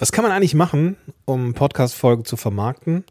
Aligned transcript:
Was 0.00 0.12
kann 0.12 0.22
man 0.22 0.30
eigentlich 0.30 0.54
machen, 0.54 0.96
um 1.24 1.54
Podcast-Folgen 1.54 2.24
zu 2.24 2.36
vermarkten? 2.36 3.02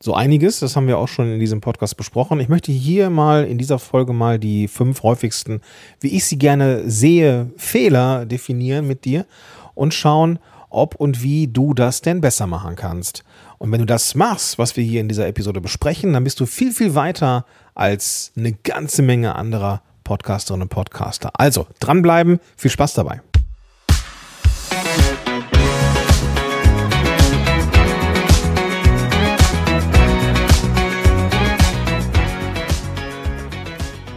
So 0.00 0.14
einiges, 0.14 0.60
das 0.60 0.76
haben 0.76 0.86
wir 0.86 0.96
auch 0.96 1.08
schon 1.08 1.32
in 1.32 1.40
diesem 1.40 1.60
Podcast 1.60 1.96
besprochen. 1.96 2.38
Ich 2.38 2.48
möchte 2.48 2.70
hier 2.70 3.10
mal 3.10 3.44
in 3.44 3.58
dieser 3.58 3.80
Folge 3.80 4.12
mal 4.12 4.38
die 4.38 4.68
fünf 4.68 5.02
häufigsten, 5.02 5.62
wie 5.98 6.16
ich 6.16 6.26
sie 6.26 6.38
gerne 6.38 6.88
sehe, 6.88 7.50
Fehler 7.56 8.24
definieren 8.24 8.86
mit 8.86 9.04
dir 9.04 9.26
und 9.74 9.94
schauen, 9.94 10.38
ob 10.70 10.94
und 10.94 11.24
wie 11.24 11.48
du 11.48 11.74
das 11.74 12.02
denn 12.02 12.20
besser 12.20 12.46
machen 12.46 12.76
kannst. 12.76 13.24
Und 13.58 13.72
wenn 13.72 13.80
du 13.80 13.86
das 13.86 14.14
machst, 14.14 14.58
was 14.58 14.76
wir 14.76 14.84
hier 14.84 15.00
in 15.00 15.08
dieser 15.08 15.26
Episode 15.26 15.60
besprechen, 15.60 16.12
dann 16.12 16.22
bist 16.22 16.38
du 16.38 16.46
viel, 16.46 16.70
viel 16.70 16.94
weiter 16.94 17.46
als 17.74 18.30
eine 18.36 18.52
ganze 18.52 19.02
Menge 19.02 19.34
anderer 19.34 19.82
Podcasterinnen 20.04 20.62
und 20.62 20.68
Podcaster. 20.68 21.32
Also 21.34 21.66
dranbleiben, 21.80 22.38
viel 22.56 22.70
Spaß 22.70 22.94
dabei. 22.94 23.22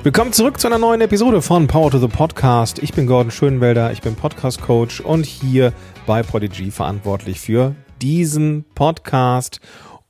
Willkommen 0.04 0.34
zurück 0.34 0.60
zu 0.60 0.66
einer 0.66 0.80
neuen 0.80 1.02
Episode 1.02 1.44
von 1.44 1.68
Power 1.68 1.92
to 1.92 2.00
the 2.00 2.08
Podcast. 2.08 2.80
Ich 2.80 2.92
bin 2.92 3.06
Gordon 3.06 3.30
Schönwelder, 3.30 3.92
ich 3.92 4.02
bin 4.02 4.16
Podcast 4.16 4.60
Coach 4.60 5.00
und 5.00 5.28
hier 5.28 5.74
bei 6.08 6.24
Prodigy 6.24 6.72
verantwortlich 6.72 7.40
für 7.40 7.76
diesen 8.02 8.66
Podcast 8.74 9.60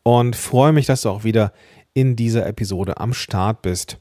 und 0.04 0.38
freue 0.38 0.72
mich, 0.72 0.86
dass 0.86 1.02
du 1.02 1.10
auch 1.10 1.26
wieder 1.26 1.52
in 1.94 2.16
dieser 2.16 2.46
Episode 2.48 3.02
am 3.02 3.12
Start 3.12 3.64
bist. 3.64 3.98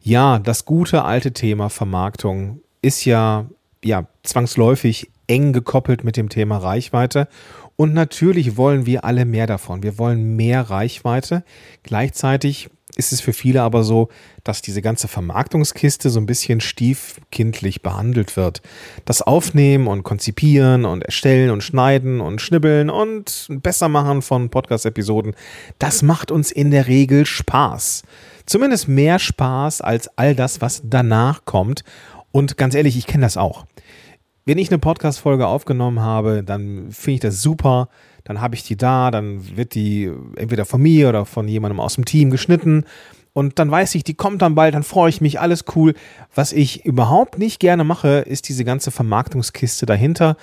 Ja, 0.00 0.38
das 0.38 0.64
gute 0.64 1.04
alte 1.04 1.32
Thema 1.32 1.68
Vermarktung 1.68 2.62
ist 2.80 3.04
ja, 3.04 3.44
ja 3.84 4.06
zwangsläufig 4.22 5.10
eng 5.26 5.52
gekoppelt 5.52 6.04
mit 6.04 6.16
dem 6.16 6.30
Thema 6.30 6.56
Reichweite. 6.56 7.28
Und 7.76 7.92
natürlich 7.92 8.56
wollen 8.56 8.86
wir 8.86 9.04
alle 9.04 9.26
mehr 9.26 9.46
davon. 9.46 9.82
Wir 9.82 9.98
wollen 9.98 10.36
mehr 10.36 10.62
Reichweite. 10.70 11.44
Gleichzeitig 11.82 12.70
ist 12.96 13.12
es 13.12 13.20
für 13.20 13.32
viele 13.32 13.62
aber 13.62 13.82
so, 13.82 14.08
dass 14.44 14.62
diese 14.62 14.82
ganze 14.82 15.08
Vermarktungskiste 15.08 16.10
so 16.10 16.20
ein 16.20 16.26
bisschen 16.26 16.60
stiefkindlich 16.60 17.82
behandelt 17.82 18.36
wird. 18.36 18.62
Das 19.04 19.22
Aufnehmen 19.22 19.86
und 19.88 20.04
Konzipieren 20.04 20.84
und 20.84 21.02
Erstellen 21.04 21.50
und 21.50 21.62
Schneiden 21.62 22.20
und 22.20 22.40
Schnibbeln 22.40 22.90
und 22.90 23.48
Bessermachen 23.50 24.22
von 24.22 24.48
Podcast-Episoden, 24.48 25.34
das 25.78 26.02
macht 26.02 26.30
uns 26.30 26.52
in 26.52 26.70
der 26.70 26.86
Regel 26.86 27.26
Spaß. 27.26 28.02
Zumindest 28.46 28.88
mehr 28.88 29.18
Spaß 29.18 29.80
als 29.80 30.08
all 30.16 30.34
das, 30.34 30.60
was 30.60 30.82
danach 30.84 31.44
kommt. 31.44 31.82
Und 32.30 32.56
ganz 32.56 32.74
ehrlich, 32.74 32.96
ich 32.96 33.06
kenne 33.06 33.24
das 33.24 33.36
auch. 33.36 33.66
Wenn 34.44 34.58
ich 34.58 34.68
eine 34.68 34.78
Podcast-Folge 34.78 35.46
aufgenommen 35.46 36.00
habe, 36.00 36.44
dann 36.44 36.90
finde 36.90 37.14
ich 37.14 37.20
das 37.20 37.40
super 37.40 37.88
dann 38.24 38.40
habe 38.40 38.54
ich 38.54 38.62
die 38.62 38.76
da, 38.76 39.10
dann 39.10 39.56
wird 39.56 39.74
die 39.74 40.10
entweder 40.36 40.64
von 40.64 40.82
mir 40.82 41.08
oder 41.08 41.26
von 41.26 41.46
jemandem 41.46 41.80
aus 41.80 41.94
dem 41.94 42.04
Team 42.04 42.30
geschnitten 42.30 42.84
und 43.34 43.58
dann 43.58 43.70
weiß 43.70 43.96
ich, 43.96 44.04
die 44.04 44.14
kommt 44.14 44.40
dann 44.42 44.54
bald, 44.54 44.74
dann 44.74 44.84
freue 44.84 45.10
ich 45.10 45.20
mich, 45.20 45.40
alles 45.40 45.64
cool. 45.74 45.94
Was 46.34 46.52
ich 46.52 46.86
überhaupt 46.86 47.38
nicht 47.38 47.58
gerne 47.58 47.82
mache, 47.82 48.20
ist 48.20 48.48
diese 48.48 48.64
ganze 48.64 48.92
Vermarktungskiste 48.92 49.86
dahinter, 49.86 50.36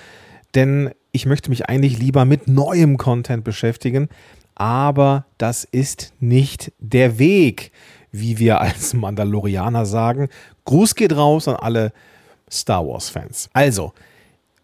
denn 0.54 0.90
ich 1.10 1.24
möchte 1.24 1.50
mich 1.50 1.68
eigentlich 1.68 1.98
lieber 1.98 2.26
mit 2.26 2.48
neuem 2.48 2.98
Content 2.98 3.44
beschäftigen, 3.44 4.08
aber 4.54 5.24
das 5.38 5.64
ist 5.64 6.12
nicht 6.20 6.72
der 6.78 7.18
Weg, 7.18 7.72
wie 8.12 8.38
wir 8.38 8.60
als 8.60 8.92
Mandalorianer 8.92 9.86
sagen. 9.86 10.28
Gruß 10.66 10.94
geht 10.94 11.16
raus 11.16 11.48
an 11.48 11.56
alle 11.56 11.92
Star 12.50 12.86
Wars-Fans. 12.86 13.48
Also, 13.54 13.94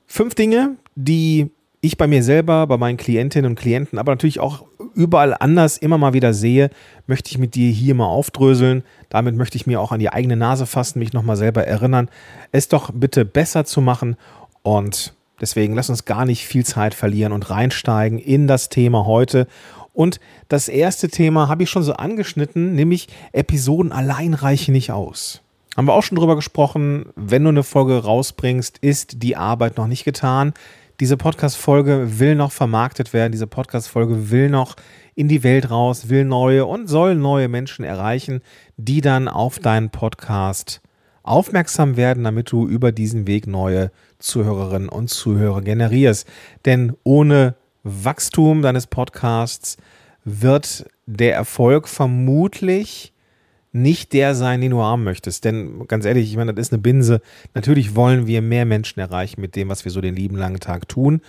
fünf 0.06 0.34
Dinge, 0.34 0.77
die 0.94 1.50
ich 1.81 1.97
bei 1.97 2.07
mir 2.07 2.23
selber, 2.23 2.67
bei 2.67 2.77
meinen 2.77 2.97
Klientinnen 2.97 3.53
und 3.53 3.59
Klienten, 3.59 3.98
aber 3.98 4.12
natürlich 4.12 4.41
auch 4.41 4.65
überall 4.95 5.34
anders 5.39 5.79
immer 5.79 5.98
mal 5.98 6.12
wieder 6.12 6.34
sehe, 6.34 6.71
möchte 7.07 7.31
ich 7.31 7.39
mit 7.39 7.55
dir 7.55 7.71
hier 7.71 7.95
mal 7.95 8.07
aufdröseln. 8.07 8.83
Damit 9.09 9.37
möchte 9.37 9.57
ich 9.57 9.67
mir 9.67 9.81
auch 9.81 9.93
an 9.93 10.01
die 10.01 10.11
eigene 10.11 10.37
Nase 10.37 10.67
fassen, 10.67 10.99
mich 10.99 11.12
nochmal 11.12 11.37
selber 11.37 11.65
erinnern, 11.65 12.09
es 12.50 12.69
doch 12.69 12.91
bitte 12.93 13.25
besser 13.25 13.65
zu 13.65 13.81
machen. 13.81 14.17
Und 14.62 15.15
deswegen 15.41 15.75
lass 15.75 15.88
uns 15.88 16.05
gar 16.05 16.25
nicht 16.25 16.47
viel 16.47 16.65
Zeit 16.65 16.94
verlieren 16.94 17.33
und 17.33 17.49
reinsteigen 17.49 18.19
in 18.19 18.49
das 18.49 18.69
Thema 18.69 19.06
heute. 19.06 19.47
Und 19.93 20.21
das 20.49 20.69
erste 20.69 21.09
Thema 21.09 21.49
habe 21.49 21.62
ich 21.62 21.71
schon 21.71 21.83
so 21.83 21.93
angeschnitten, 21.93 22.75
nämlich 22.75 23.09
Episoden 23.33 23.93
allein 23.93 24.34
reichen 24.34 24.72
nicht 24.72 24.91
aus. 24.91 25.43
Haben 25.77 25.87
wir 25.87 25.93
auch 25.93 26.03
schon 26.03 26.19
drüber 26.19 26.34
gesprochen, 26.34 27.06
wenn 27.15 27.44
du 27.44 27.50
eine 27.50 27.62
Folge 27.62 28.03
rausbringst, 28.03 28.78
ist 28.78 29.22
die 29.22 29.37
Arbeit 29.37 29.77
noch 29.77 29.87
nicht 29.87 30.05
getan 30.05 30.55
diese 31.00 31.16
Podcast-Folge 31.16 32.19
will 32.19 32.34
noch 32.34 32.53
vermarktet 32.53 33.12
werden, 33.12 33.32
diese 33.32 33.47
Podcast-Folge 33.47 34.31
will 34.31 34.50
noch 34.50 34.75
in 35.14 35.28
die 35.28 35.42
Welt 35.44 35.70
raus, 35.70 36.09
will 36.09 36.25
neue 36.25 36.66
und 36.66 36.88
soll 36.88 37.14
neue 37.14 37.48
Menschen 37.48 37.84
erreichen, 37.84 38.41
die 38.76 39.00
dann 39.00 39.28
auf 39.28 39.58
deinen 39.58 39.91
Podcast 39.91 40.81
aufmerksam 41.22 41.97
werden, 41.97 42.25
damit 42.25 42.50
du 42.50 42.66
über 42.66 42.91
diesen 42.91 43.26
Weg 43.26 43.47
neue 43.47 43.91
Zuhörerinnen 44.19 44.88
und 44.88 45.08
Zuhörer 45.08 45.62
generierst. 45.62 46.26
Denn 46.64 46.94
ohne 47.04 47.54
Wachstum 47.84 48.62
deines 48.62 48.87
Podcasts 48.87 49.76
wird 50.25 50.87
der 51.06 51.34
Erfolg 51.34 51.88
vermutlich 51.88 53.12
nicht 53.73 54.12
der 54.12 54.34
sein, 54.34 54.61
den 54.61 54.71
du 54.71 54.83
haben 54.83 55.05
möchtest. 55.05 55.45
Denn 55.45 55.87
ganz 55.89 56.05
ehrlich, 56.05 56.31
ich 56.31 56.37
meine, 56.37 56.55
das 56.55 56.69
ist 56.69 56.73
eine 56.73 56.83
Binse. 56.83 57.21
Natürlich 57.55 57.95
wollen 57.95 58.27
wir 58.27 58.43
mehr 58.43 58.65
Menschen 58.65 59.01
erreichen 59.01 59.41
mit 59.41 59.56
dem, 59.56 59.69
was 59.69 59.84
wir 59.84 59.93
so 59.93 60.01
den 60.01 60.17
lieben 60.17 60.37
langen 60.37 60.61
Tag 60.61 60.89
tun. 60.89 61.21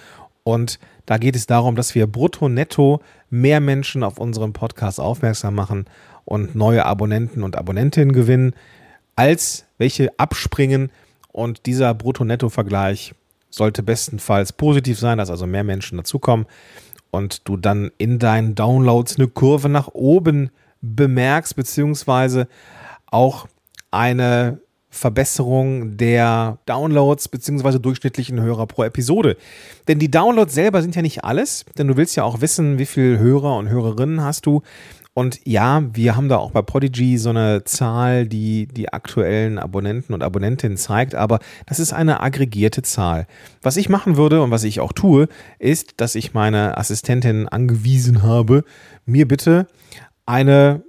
Und 0.44 0.80
da 1.06 1.18
geht 1.18 1.36
es 1.36 1.48
darum, 1.48 1.76
dass 1.76 1.96
wir 1.96 2.08
brutto, 2.08 2.50
netto 2.50 3.02
mehr 3.30 3.60
Menschen 3.60 4.04
auf 4.04 4.18
unseren 4.18 4.54
Podcast 4.54 5.00
aufmerksam 5.00 5.56
machen 5.56 5.86
und 6.26 6.56
neue 6.56 6.86
Abonnenten 6.86 7.44
und 7.44 7.56
Abonnentinnen 7.56 8.14
gewinnen, 8.14 8.54
als 9.16 9.66
welche 9.78 10.18
abspringen. 10.18 10.92
Und 11.32 11.66
dieser 11.66 11.94
Brutto-Netto-Vergleich 11.94 13.14
sollte 13.50 13.84
bestenfalls 13.84 14.54
positiv 14.54 15.00
sein, 15.00 15.18
dass 15.18 15.30
also 15.30 15.46
mehr 15.46 15.64
Menschen 15.64 15.98
dazukommen 15.98 16.46
und 17.12 17.48
du 17.48 17.58
dann 17.58 17.92
in 17.98 18.20
deinen 18.20 18.56
Downloads 18.56 19.18
eine 19.18 19.28
Kurve 19.28 19.70
nach 19.70 19.90
oben 19.90 20.52
bemerkst, 20.82 21.56
beziehungsweise 21.56 22.48
auch 23.08 23.48
eine 23.92 24.62
Verbesserung 24.92 25.98
der 25.98 26.58
Downloads 26.66 27.28
beziehungsweise 27.28 27.80
durchschnittlichen 27.80 28.42
Hörer 28.42 28.66
pro 28.66 28.84
Episode. 28.84 29.38
Denn 29.88 30.00
die 30.00 30.10
Downloads 30.10 30.54
selber 30.54 30.82
sind 30.82 30.96
ja 30.96 31.04
nicht 31.04 31.24
alles, 31.24 31.64
denn 31.78 31.88
du 31.88 31.96
willst 31.96 32.16
ja 32.16 32.24
auch 32.24 32.42
wissen, 32.42 32.80
wie 32.80 32.88
viele 32.88 33.20
Hörer 33.20 33.56
und 33.58 33.70
Hörerinnen 33.70 34.22
hast 34.22 34.48
du. 34.48 34.64
Und 35.14 35.42
ja, 35.44 35.84
wir 35.94 36.16
haben 36.16 36.30
da 36.30 36.38
auch 36.38 36.52
bei 36.52 36.62
Podigy 36.62 37.18
so 37.18 37.30
eine 37.32 37.64
Zahl, 37.66 38.28
die 38.28 38.68
die 38.68 38.94
aktuellen 38.94 39.60
Abonnenten 39.60 40.14
und 40.14 40.24
Abonnentinnen 40.24 40.78
zeigt, 40.78 41.14
aber 41.14 41.40
das 41.66 41.80
ist 41.80 41.94
eine 41.94 42.22
aggregierte 42.22 42.84
Zahl. 42.84 43.28
Was 43.62 43.76
ich 43.76 43.90
machen 43.90 44.18
würde 44.18 44.42
und 44.42 44.50
was 44.50 44.64
ich 44.64 44.80
auch 44.80 44.94
tue, 44.94 45.28
ist, 45.58 45.96
dass 45.98 46.16
ich 46.16 46.34
meine 46.34 46.78
Assistentin 46.78 47.48
angewiesen 47.48 48.24
habe, 48.24 48.64
mir 49.06 49.28
bitte 49.28 49.68
eine 50.30 50.84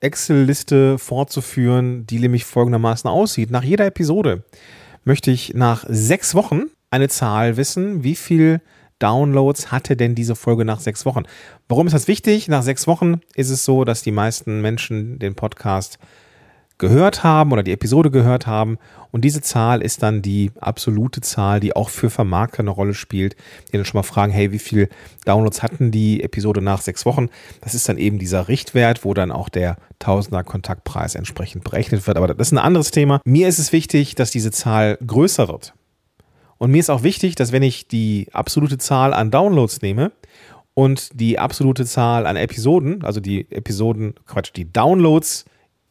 Excel-Liste 0.00 0.98
fortzuführen, 0.98 2.06
die 2.08 2.18
nämlich 2.18 2.44
folgendermaßen 2.44 3.08
aussieht. 3.08 3.52
Nach 3.52 3.62
jeder 3.62 3.86
Episode 3.86 4.42
möchte 5.04 5.30
ich 5.30 5.54
nach 5.54 5.84
sechs 5.88 6.34
Wochen 6.34 6.64
eine 6.90 7.08
Zahl 7.08 7.56
wissen, 7.56 8.02
wie 8.02 8.16
viel 8.16 8.60
Downloads 8.98 9.70
hatte 9.70 9.96
denn 9.96 10.16
diese 10.16 10.34
Folge 10.34 10.64
nach 10.64 10.80
sechs 10.80 11.06
Wochen. 11.06 11.22
Warum 11.68 11.86
ist 11.86 11.92
das 11.92 12.08
wichtig? 12.08 12.48
Nach 12.48 12.64
sechs 12.64 12.88
Wochen 12.88 13.20
ist 13.36 13.50
es 13.50 13.64
so, 13.64 13.84
dass 13.84 14.02
die 14.02 14.12
meisten 14.12 14.60
Menschen 14.60 15.20
den 15.20 15.36
Podcast 15.36 15.98
gehört 16.78 17.22
haben 17.22 17.52
oder 17.52 17.62
die 17.62 17.72
Episode 17.72 18.10
gehört 18.10 18.46
haben. 18.46 18.78
Und 19.12 19.24
diese 19.24 19.40
Zahl 19.40 19.80
ist 19.80 20.02
dann 20.02 20.22
die 20.22 20.50
absolute 20.60 21.20
Zahl, 21.20 21.60
die 21.60 21.76
auch 21.76 21.88
für 21.88 22.10
Vermarkter 22.10 22.60
eine 22.60 22.70
Rolle 22.70 22.94
spielt, 22.94 23.36
die 23.68 23.76
dann 23.76 23.84
schon 23.84 23.98
mal 23.98 24.02
fragen, 24.02 24.32
hey, 24.32 24.50
wie 24.50 24.58
viel 24.58 24.88
Downloads 25.24 25.62
hatten 25.62 25.92
die 25.92 26.22
Episode 26.22 26.60
nach 26.60 26.80
sechs 26.80 27.06
Wochen? 27.06 27.28
Das 27.60 27.74
ist 27.74 27.88
dann 27.88 27.96
eben 27.96 28.18
dieser 28.18 28.48
Richtwert, 28.48 29.04
wo 29.04 29.14
dann 29.14 29.30
auch 29.30 29.48
der 29.48 29.76
Tausender 30.00 30.42
Kontaktpreis 30.42 31.14
entsprechend 31.14 31.62
berechnet 31.64 32.06
wird. 32.06 32.16
Aber 32.16 32.26
das 32.26 32.48
ist 32.48 32.52
ein 32.52 32.58
anderes 32.58 32.90
Thema. 32.90 33.20
Mir 33.24 33.48
ist 33.48 33.58
es 33.58 33.72
wichtig, 33.72 34.16
dass 34.16 34.32
diese 34.32 34.50
Zahl 34.50 34.98
größer 35.06 35.48
wird. 35.48 35.74
Und 36.58 36.70
mir 36.70 36.78
ist 36.78 36.90
auch 36.90 37.02
wichtig, 37.02 37.36
dass 37.36 37.52
wenn 37.52 37.62
ich 37.62 37.88
die 37.88 38.28
absolute 38.32 38.78
Zahl 38.78 39.14
an 39.14 39.30
Downloads 39.30 39.82
nehme 39.82 40.12
und 40.74 41.10
die 41.14 41.38
absolute 41.38 41.86
Zahl 41.86 42.26
an 42.26 42.36
Episoden, 42.36 43.04
also 43.04 43.20
die 43.20 43.50
Episoden, 43.50 44.14
Quatsch, 44.26 44.50
die 44.54 44.72
Downloads 44.72 45.44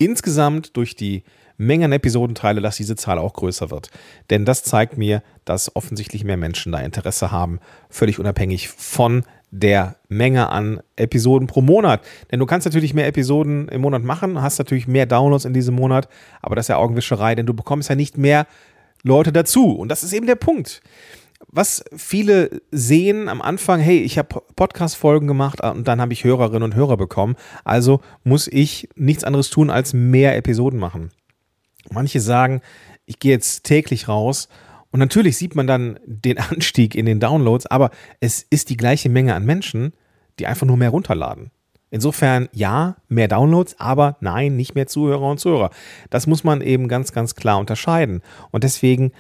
insgesamt 0.05 0.75
durch 0.77 0.95
die 0.95 1.23
Menge 1.57 1.85
an 1.85 1.91
Episodenteile, 1.91 2.61
dass 2.61 2.77
diese 2.77 2.95
Zahl 2.95 3.19
auch 3.19 3.33
größer 3.33 3.69
wird. 3.69 3.89
Denn 4.29 4.45
das 4.45 4.63
zeigt 4.63 4.97
mir, 4.97 5.21
dass 5.45 5.75
offensichtlich 5.75 6.23
mehr 6.23 6.37
Menschen 6.37 6.71
da 6.71 6.79
Interesse 6.79 7.31
haben, 7.31 7.59
völlig 7.89 8.19
unabhängig 8.19 8.69
von 8.69 9.23
der 9.51 9.97
Menge 10.09 10.49
an 10.49 10.81
Episoden 10.95 11.47
pro 11.47 11.61
Monat. 11.61 12.01
Denn 12.31 12.39
du 12.39 12.47
kannst 12.47 12.65
natürlich 12.65 12.95
mehr 12.95 13.07
Episoden 13.07 13.67
im 13.67 13.81
Monat 13.81 14.03
machen, 14.03 14.41
hast 14.41 14.57
natürlich 14.57 14.87
mehr 14.87 15.05
Downloads 15.05 15.45
in 15.45 15.53
diesem 15.53 15.75
Monat, 15.75 16.09
aber 16.41 16.55
das 16.55 16.65
ist 16.65 16.69
ja 16.69 16.77
Augenwischerei, 16.77 17.35
denn 17.35 17.45
du 17.45 17.53
bekommst 17.53 17.89
ja 17.89 17.95
nicht 17.95 18.17
mehr 18.17 18.47
Leute 19.03 19.31
dazu. 19.31 19.75
Und 19.75 19.89
das 19.89 20.03
ist 20.03 20.13
eben 20.13 20.25
der 20.25 20.35
Punkt. 20.35 20.81
Was 21.47 21.83
viele 21.95 22.61
sehen 22.71 23.29
am 23.29 23.41
Anfang, 23.41 23.79
hey, 23.79 23.99
ich 23.99 24.17
habe 24.17 24.41
Podcast-Folgen 24.55 25.27
gemacht 25.27 25.61
und 25.61 25.87
dann 25.87 26.01
habe 26.01 26.13
ich 26.13 26.23
Hörerinnen 26.23 26.63
und 26.63 26.75
Hörer 26.75 26.97
bekommen. 26.97 27.35
Also 27.63 28.01
muss 28.23 28.47
ich 28.47 28.89
nichts 28.95 29.23
anderes 29.23 29.49
tun, 29.49 29.69
als 29.69 29.93
mehr 29.93 30.35
Episoden 30.35 30.79
machen. 30.79 31.11
Manche 31.91 32.21
sagen, 32.21 32.61
ich 33.05 33.19
gehe 33.19 33.31
jetzt 33.31 33.63
täglich 33.63 34.07
raus 34.07 34.47
und 34.91 34.99
natürlich 34.99 35.37
sieht 35.37 35.55
man 35.55 35.67
dann 35.67 35.99
den 36.05 36.37
Anstieg 36.39 36.95
in 36.95 37.05
den 37.05 37.19
Downloads, 37.19 37.65
aber 37.65 37.91
es 38.19 38.45
ist 38.49 38.69
die 38.69 38.77
gleiche 38.77 39.09
Menge 39.09 39.35
an 39.35 39.45
Menschen, 39.45 39.93
die 40.39 40.47
einfach 40.47 40.67
nur 40.67 40.77
mehr 40.77 40.89
runterladen. 40.89 41.51
Insofern 41.89 42.49
ja, 42.53 42.95
mehr 43.07 43.27
Downloads, 43.27 43.79
aber 43.79 44.17
nein, 44.19 44.55
nicht 44.55 44.73
mehr 44.73 44.87
Zuhörer 44.87 45.29
und 45.29 45.39
Zuhörer. 45.39 45.69
Das 46.09 46.25
muss 46.25 46.43
man 46.43 46.61
eben 46.61 46.87
ganz, 46.87 47.11
ganz 47.11 47.35
klar 47.35 47.59
unterscheiden. 47.59 48.21
Und 48.49 48.63
deswegen 48.63 49.11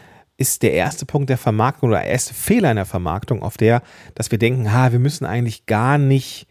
ist 0.43 0.61
der 0.61 0.73
erste 0.73 1.05
Punkt 1.05 1.29
der 1.29 1.37
Vermarktung 1.37 1.89
oder 1.89 1.99
der 1.99 2.09
erste 2.09 2.33
Fehler 2.33 2.69
in 2.69 2.75
der 2.75 2.85
Vermarktung 2.85 3.41
auf 3.41 3.55
der, 3.55 3.81
dass 4.13 4.29
wir 4.29 4.37
denken, 4.37 4.73
ha, 4.73 4.91
wir 4.91 4.99
müssen 4.99 5.25
eigentlich 5.25 5.67
gar 5.67 5.97
nicht 5.97 6.47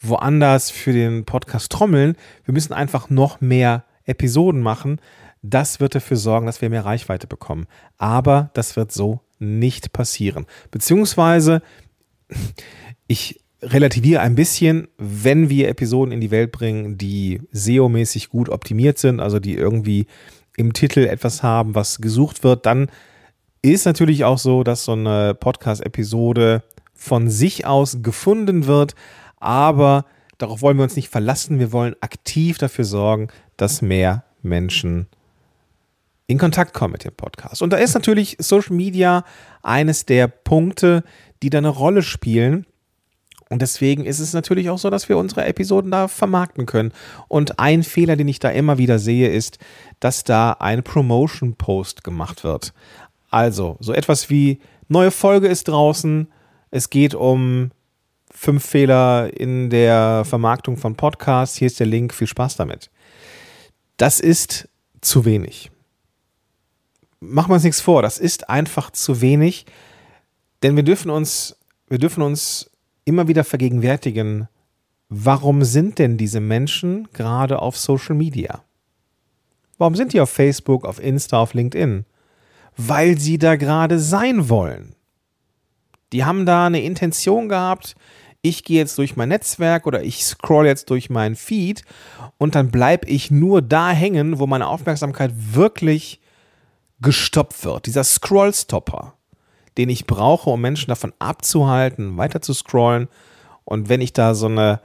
woanders 0.00 0.70
für 0.70 0.92
den 0.92 1.24
Podcast 1.24 1.72
trommeln. 1.72 2.14
Wir 2.44 2.54
müssen 2.54 2.72
einfach 2.72 3.10
noch 3.10 3.40
mehr 3.40 3.82
Episoden 4.04 4.60
machen. 4.60 5.00
Das 5.42 5.80
wird 5.80 5.96
dafür 5.96 6.16
sorgen, 6.16 6.46
dass 6.46 6.62
wir 6.62 6.70
mehr 6.70 6.84
Reichweite 6.84 7.26
bekommen. 7.26 7.66
Aber 7.98 8.50
das 8.54 8.76
wird 8.76 8.92
so 8.92 9.20
nicht 9.40 9.92
passieren. 9.92 10.46
Beziehungsweise, 10.70 11.60
ich 13.08 13.40
relativiere 13.62 14.20
ein 14.20 14.36
bisschen, 14.36 14.86
wenn 14.96 15.50
wir 15.50 15.68
Episoden 15.68 16.12
in 16.12 16.20
die 16.20 16.30
Welt 16.30 16.52
bringen, 16.52 16.98
die 16.98 17.40
SEO-mäßig 17.50 18.28
gut 18.28 18.48
optimiert 18.48 18.98
sind, 18.98 19.18
also 19.18 19.40
die 19.40 19.56
irgendwie 19.56 20.06
im 20.56 20.72
Titel 20.72 21.00
etwas 21.00 21.42
haben, 21.42 21.74
was 21.74 21.98
gesucht 21.98 22.44
wird, 22.44 22.64
dann 22.64 22.90
ist 23.72 23.86
natürlich 23.86 24.24
auch 24.24 24.38
so, 24.38 24.62
dass 24.62 24.84
so 24.84 24.92
eine 24.92 25.34
Podcast-Episode 25.34 26.62
von 26.92 27.30
sich 27.30 27.66
aus 27.66 27.98
gefunden 28.02 28.66
wird, 28.66 28.94
aber 29.38 30.04
darauf 30.38 30.60
wollen 30.62 30.76
wir 30.76 30.84
uns 30.84 30.96
nicht 30.96 31.08
verlassen. 31.08 31.58
Wir 31.58 31.72
wollen 31.72 31.96
aktiv 32.00 32.58
dafür 32.58 32.84
sorgen, 32.84 33.28
dass 33.56 33.82
mehr 33.82 34.24
Menschen 34.42 35.06
in 36.26 36.38
Kontakt 36.38 36.74
kommen 36.74 36.92
mit 36.92 37.04
dem 37.04 37.14
Podcast. 37.14 37.62
Und 37.62 37.72
da 37.72 37.76
ist 37.76 37.94
natürlich 37.94 38.36
Social 38.38 38.74
Media 38.74 39.24
eines 39.62 40.06
der 40.06 40.28
Punkte, 40.28 41.04
die 41.42 41.50
da 41.50 41.58
eine 41.58 41.68
Rolle 41.68 42.02
spielen. 42.02 42.66
Und 43.50 43.60
deswegen 43.62 44.04
ist 44.04 44.20
es 44.20 44.32
natürlich 44.32 44.70
auch 44.70 44.78
so, 44.78 44.90
dass 44.90 45.08
wir 45.08 45.18
unsere 45.18 45.44
Episoden 45.44 45.90
da 45.90 46.08
vermarkten 46.08 46.66
können. 46.66 46.92
Und 47.28 47.58
ein 47.58 47.82
Fehler, 47.82 48.16
den 48.16 48.28
ich 48.28 48.38
da 48.38 48.48
immer 48.48 48.78
wieder 48.78 48.98
sehe, 48.98 49.28
ist, 49.28 49.58
dass 50.00 50.24
da 50.24 50.52
ein 50.52 50.82
Promotion-Post 50.82 52.04
gemacht 52.04 52.42
wird. 52.42 52.72
Also, 53.34 53.76
so 53.80 53.92
etwas 53.92 54.30
wie 54.30 54.60
neue 54.86 55.10
Folge 55.10 55.48
ist 55.48 55.66
draußen. 55.66 56.28
Es 56.70 56.88
geht 56.88 57.16
um 57.16 57.72
fünf 58.30 58.64
Fehler 58.64 59.28
in 59.36 59.70
der 59.70 60.24
Vermarktung 60.24 60.76
von 60.76 60.94
Podcasts. 60.94 61.56
Hier 61.56 61.66
ist 61.66 61.80
der 61.80 61.88
Link. 61.88 62.14
Viel 62.14 62.28
Spaß 62.28 62.54
damit. 62.54 62.92
Das 63.96 64.20
ist 64.20 64.68
zu 65.00 65.24
wenig. 65.24 65.72
Machen 67.18 67.50
wir 67.50 67.54
uns 67.54 67.64
nichts 67.64 67.80
vor. 67.80 68.02
Das 68.02 68.18
ist 68.18 68.48
einfach 68.48 68.90
zu 68.90 69.20
wenig, 69.20 69.66
denn 70.62 70.76
wir 70.76 70.84
dürfen 70.84 71.10
uns, 71.10 71.56
wir 71.88 71.98
dürfen 71.98 72.22
uns 72.22 72.70
immer 73.04 73.26
wieder 73.26 73.42
vergegenwärtigen, 73.42 74.46
warum 75.08 75.64
sind 75.64 75.98
denn 75.98 76.18
diese 76.18 76.38
Menschen 76.38 77.08
gerade 77.12 77.58
auf 77.58 77.76
Social 77.76 78.14
Media? 78.14 78.62
Warum 79.76 79.96
sind 79.96 80.12
die 80.12 80.20
auf 80.20 80.30
Facebook, 80.30 80.84
auf 80.84 81.02
Insta, 81.02 81.40
auf 81.40 81.52
LinkedIn? 81.52 82.04
Weil 82.76 83.18
sie 83.18 83.38
da 83.38 83.56
gerade 83.56 83.98
sein 83.98 84.48
wollen. 84.48 84.94
Die 86.12 86.24
haben 86.24 86.46
da 86.46 86.66
eine 86.66 86.82
Intention 86.82 87.48
gehabt, 87.48 87.96
ich 88.40 88.62
gehe 88.62 88.76
jetzt 88.76 88.98
durch 88.98 89.16
mein 89.16 89.30
Netzwerk 89.30 89.86
oder 89.86 90.02
ich 90.02 90.22
scroll 90.24 90.66
jetzt 90.66 90.90
durch 90.90 91.08
meinen 91.08 91.34
Feed 91.34 91.82
und 92.36 92.54
dann 92.54 92.70
bleibe 92.70 93.06
ich 93.08 93.30
nur 93.30 93.62
da 93.62 93.90
hängen, 93.90 94.38
wo 94.38 94.46
meine 94.46 94.66
Aufmerksamkeit 94.66 95.32
wirklich 95.34 96.20
gestoppt 97.00 97.64
wird. 97.64 97.86
Dieser 97.86 98.04
Scrollstopper 98.04 99.14
den 99.76 99.88
ich 99.88 100.06
brauche, 100.06 100.50
um 100.50 100.60
Menschen 100.60 100.88
davon 100.88 101.12
abzuhalten, 101.18 102.16
weiter 102.16 102.40
zu 102.40 102.54
scrollen. 102.54 103.08
Und 103.64 103.88
wenn 103.88 104.00
ich 104.00 104.12
da 104.12 104.34
so 104.34 104.46
eine 104.46 104.80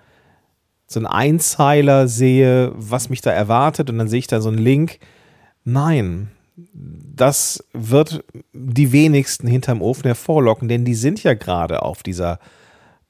so 0.87 0.99
einen 0.99 1.05
Einzeiler 1.05 2.07
sehe, 2.07 2.71
was 2.73 3.09
mich 3.09 3.21
da 3.21 3.29
erwartet, 3.29 3.91
und 3.91 3.99
dann 3.99 4.07
sehe 4.07 4.17
ich 4.17 4.25
da 4.25 4.41
so 4.41 4.49
einen 4.49 4.57
Link. 4.57 4.97
Nein, 5.63 6.31
das 6.73 7.63
wird 7.73 8.23
die 8.53 8.91
wenigsten 8.91 9.47
hinterm 9.47 9.81
Ofen 9.81 10.05
hervorlocken, 10.05 10.67
denn 10.67 10.85
die 10.85 10.95
sind 10.95 11.23
ja 11.23 11.33
gerade 11.33 11.81
auf 11.81 12.03
dieser 12.03 12.39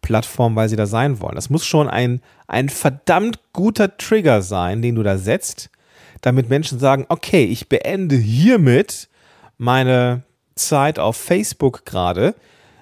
Plattform, 0.01 0.56
weil 0.56 0.69
sie 0.69 0.75
da 0.75 0.86
sein 0.86 1.19
wollen. 1.19 1.36
Das 1.36 1.50
muss 1.50 1.66
schon 1.66 1.88
ein, 1.88 2.22
ein 2.48 2.69
verdammt 2.69 3.40
guter 3.54 3.98
Trigger 3.98 4.42
sein, 4.42 4.81
den 4.81 4.96
du 4.96 5.04
da 5.04 5.18
setzt, 5.18 5.69
damit 6.22 6.50
Menschen 6.50 6.80
sagen, 6.80 7.06
okay, 7.10 7.44
ich 7.44 7.69
beende 7.69 8.16
hiermit 8.16 9.10
meine 9.57 10.24
Zeit 10.56 11.00
auf 11.00 11.18
Facebook 11.18 11.86
gerade, 11.86 12.36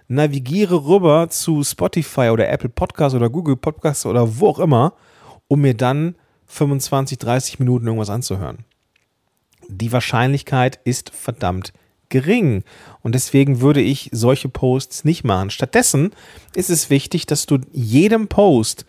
navigiere 0.07 0.85
rüber 0.85 1.29
zu 1.29 1.63
Spotify 1.63 2.29
oder 2.29 2.49
Apple 2.49 2.69
Podcasts 2.69 3.15
oder 3.15 3.29
Google 3.29 3.57
Podcasts 3.57 4.05
oder 4.05 4.39
wo 4.39 4.49
auch 4.49 4.59
immer, 4.59 4.93
um 5.47 5.61
mir 5.61 5.73
dann 5.73 6.15
25, 6.45 7.17
30 7.17 7.59
Minuten 7.59 7.87
irgendwas 7.87 8.09
anzuhören. 8.09 8.59
Die 9.69 9.91
Wahrscheinlichkeit 9.91 10.79
ist 10.83 11.09
verdammt 11.09 11.73
gering. 12.09 12.63
Und 13.01 13.15
deswegen 13.15 13.59
würde 13.59 13.81
ich 13.81 14.09
solche 14.13 14.47
Posts 14.47 15.03
nicht 15.03 15.23
machen. 15.23 15.49
Stattdessen 15.49 16.11
ist 16.55 16.69
es 16.69 16.89
wichtig, 16.89 17.25
dass 17.25 17.45
du 17.45 17.59
jedem 17.71 18.27
Post, 18.27 18.85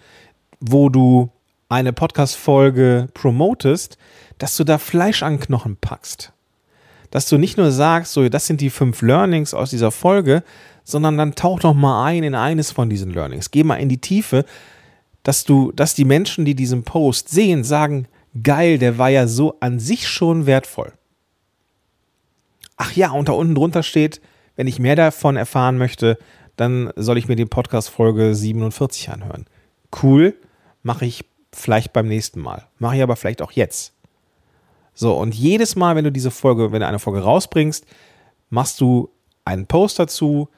wo 0.60 0.88
du 0.88 1.30
eine 1.68 1.92
Podcast-Folge 1.92 3.08
promotest, 3.14 3.98
dass 4.38 4.56
du 4.56 4.64
da 4.64 4.78
Fleisch 4.78 5.22
an 5.22 5.40
Knochen 5.40 5.76
packst 5.76 6.32
dass 7.10 7.28
du 7.28 7.38
nicht 7.38 7.56
nur 7.56 7.70
sagst, 7.70 8.12
so, 8.12 8.28
das 8.28 8.46
sind 8.46 8.60
die 8.60 8.70
fünf 8.70 9.02
Learnings 9.02 9.54
aus 9.54 9.70
dieser 9.70 9.90
Folge, 9.90 10.42
sondern 10.84 11.16
dann 11.16 11.34
tauch 11.34 11.60
doch 11.60 11.74
mal 11.74 12.04
ein 12.04 12.22
in 12.22 12.34
eines 12.34 12.70
von 12.70 12.90
diesen 12.90 13.10
Learnings. 13.10 13.50
Geh 13.50 13.62
mal 13.62 13.76
in 13.76 13.88
die 13.88 14.00
Tiefe, 14.00 14.44
dass 15.22 15.44
du, 15.44 15.72
dass 15.72 15.94
die 15.94 16.04
Menschen, 16.04 16.44
die 16.44 16.54
diesen 16.54 16.84
Post 16.84 17.28
sehen, 17.28 17.64
sagen, 17.64 18.06
geil, 18.42 18.78
der 18.78 18.98
war 18.98 19.08
ja 19.08 19.26
so 19.26 19.56
an 19.60 19.78
sich 19.78 20.08
schon 20.08 20.46
wertvoll. 20.46 20.92
Ach 22.76 22.92
ja, 22.92 23.10
und 23.10 23.28
da 23.28 23.32
unten 23.32 23.54
drunter 23.54 23.82
steht, 23.82 24.20
wenn 24.56 24.66
ich 24.66 24.78
mehr 24.78 24.96
davon 24.96 25.36
erfahren 25.36 25.78
möchte, 25.78 26.18
dann 26.56 26.92
soll 26.96 27.18
ich 27.18 27.28
mir 27.28 27.36
die 27.36 27.46
Podcast-Folge 27.46 28.34
47 28.34 29.10
anhören. 29.10 29.46
Cool, 30.02 30.34
mache 30.82 31.06
ich 31.06 31.24
vielleicht 31.52 31.92
beim 31.92 32.08
nächsten 32.08 32.40
Mal. 32.40 32.66
Mache 32.78 32.96
ich 32.96 33.02
aber 33.02 33.16
vielleicht 33.16 33.42
auch 33.42 33.52
jetzt. 33.52 33.92
So, 34.94 35.16
und 35.16 35.34
jedes 35.34 35.76
Mal, 35.76 35.94
wenn 35.94 36.04
du 36.04 36.12
diese 36.12 36.30
Folge, 36.30 36.72
wenn 36.72 36.80
du 36.80 36.86
eine 36.86 36.98
Folge 36.98 37.20
rausbringst, 37.20 37.86
machst 38.50 38.80
du 38.80 39.10
einen 39.44 39.66
Post 39.66 39.98
dazu, 39.98 40.48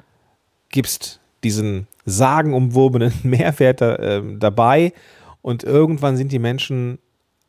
gibst 0.71 1.21
diesen 1.45 1.87
sagenumwobenen 2.07 3.13
Mehrwert 3.23 3.81
da, 3.81 3.97
äh, 3.97 4.23
dabei 4.39 4.93
und 5.43 5.65
irgendwann 5.65 6.17
sind 6.17 6.33
die 6.33 6.39
Menschen 6.39 6.99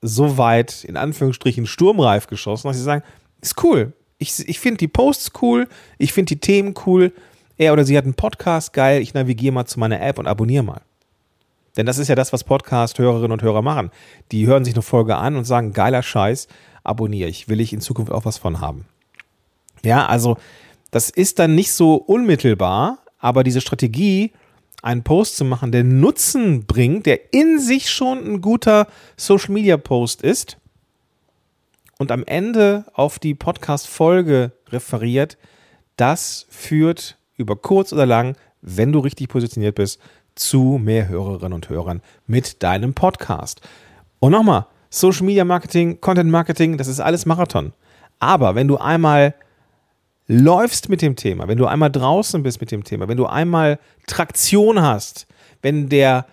so 0.02 0.38
weit, 0.38 0.84
in 0.84 0.98
Anführungsstrichen, 0.98 1.66
sturmreif 1.68 2.28
geschossen, 2.28 2.68
dass 2.68 2.78
sie 2.78 2.84
sagen, 2.84 3.04
ist 3.42 3.64
cool. 3.64 3.94
Ich, 4.18 4.48
ich 4.48 4.60
finde 4.60 4.78
die 4.78 4.88
Posts 4.88 5.32
cool, 5.42 5.68
ich 5.98 6.14
finde 6.14 6.36
die 6.36 6.40
Themen 6.40 6.74
cool. 6.86 7.14
Er 7.58 7.74
oder 7.74 7.86
sie 7.86 7.98
hat 7.98 8.06
einen 8.06 8.16
Podcast, 8.16 8.74
geil, 8.74 9.02
ich 9.02 9.14
navigiere 9.14 9.54
mal 9.54 9.66
zu 9.66 9.80
meiner 9.80 10.02
App 10.02 10.20
und 10.20 10.28
abonniere 10.28 10.64
mal. 10.64 10.82
Denn 11.78 11.86
das 11.86 11.98
ist 11.98 12.08
ja 12.08 12.16
das, 12.16 12.34
was 12.34 12.44
Podcast-Hörerinnen 12.44 13.32
und 13.32 13.44
Hörer 13.44 13.62
machen. 13.62 13.92
Die 14.32 14.46
hören 14.46 14.66
sich 14.66 14.74
eine 14.74 14.82
Folge 14.82 15.16
an 15.16 15.36
und 15.36 15.46
sagen, 15.46 15.74
geiler 15.74 16.04
Scheiß, 16.04 16.48
abonniere 16.84 17.30
ich, 17.30 17.48
will 17.48 17.62
ich 17.62 17.72
in 17.72 17.82
Zukunft 17.82 18.12
auch 18.12 18.26
was 18.26 18.38
von 18.38 18.60
haben. 18.60 18.86
Ja, 19.84 20.06
also 20.06 20.38
das 20.92 21.10
ist 21.10 21.40
dann 21.40 21.56
nicht 21.56 21.72
so 21.72 21.96
unmittelbar, 21.96 23.00
aber 23.20 23.44
diese 23.44 23.62
Strategie, 23.62 24.34
einen 24.82 25.04
Post 25.04 25.38
zu 25.38 25.46
machen, 25.46 25.72
der 25.72 25.84
Nutzen 25.84 26.66
bringt, 26.66 27.06
der 27.06 27.34
in 27.34 27.60
sich 27.60 27.90
schon 27.90 28.18
ein 28.20 28.42
guter 28.42 28.88
Social 29.18 29.52
Media 29.52 29.78
Post 29.78 30.22
ist 30.22 30.58
und 32.00 32.12
am 32.12 32.24
Ende 32.26 32.86
auf 32.94 33.20
die 33.20 33.36
Podcast-Folge 33.36 34.52
referiert, 34.70 35.38
das 35.98 36.48
führt 36.50 37.18
über 37.38 37.56
kurz 37.56 37.94
oder 37.94 38.06
lang, 38.06 38.36
wenn 38.62 38.92
du 38.92 39.00
richtig 39.00 39.30
positioniert 39.30 39.76
bist, 39.76 40.00
zu 40.36 40.80
mehr 40.82 41.08
Hörerinnen 41.08 41.54
und 41.54 41.70
Hörern 41.70 42.02
mit 42.26 42.64
deinem 42.64 42.94
Podcast. 42.94 43.62
Und 44.20 44.32
nochmal, 44.32 44.66
Social 44.90 45.26
Media 45.26 45.46
Marketing, 45.46 46.02
Content 46.02 46.32
Marketing, 46.32 46.78
das 46.78 46.88
ist 46.88 47.00
alles 47.00 47.26
Marathon. 47.26 47.74
Aber 48.20 48.56
wenn 48.56 48.68
du 48.68 48.78
einmal 48.78 49.36
läufst 50.32 50.88
mit 50.88 51.02
dem 51.02 51.18
Thema, 51.18 51.50
wenn 51.50 51.58
du 51.58 51.66
einmal 51.66 51.92
draußen 51.92 52.42
bist 52.42 52.62
mit 52.62 52.72
dem 52.72 52.86
Thema, 52.86 53.10
wenn 53.10 53.18
du 53.18 53.26
einmal 53.26 53.80
Traktion 54.08 54.82
hast, 54.82 55.28
wenn 55.62 55.90
der 55.90 56.26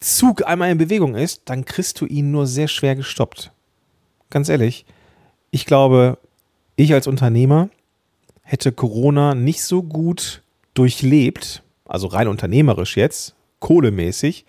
Zug 0.00 0.44
einmal 0.44 0.72
in 0.72 0.78
Bewegung 0.78 1.14
ist, 1.14 1.42
dann 1.44 1.64
kriegst 1.64 2.00
du 2.00 2.06
ihn 2.06 2.32
nur 2.32 2.48
sehr 2.48 2.66
schwer 2.66 2.96
gestoppt. 2.96 3.52
Ganz 4.30 4.48
ehrlich, 4.48 4.84
ich 5.52 5.64
glaube, 5.64 6.18
ich 6.74 6.92
als 6.92 7.06
Unternehmer 7.06 7.68
hätte 8.42 8.72
Corona 8.72 9.36
nicht 9.36 9.62
so 9.62 9.84
gut 9.84 10.42
durchlebt, 10.74 11.62
also 11.84 12.08
rein 12.08 12.26
unternehmerisch 12.26 12.96
jetzt, 12.96 13.36
kohlemäßig, 13.60 14.44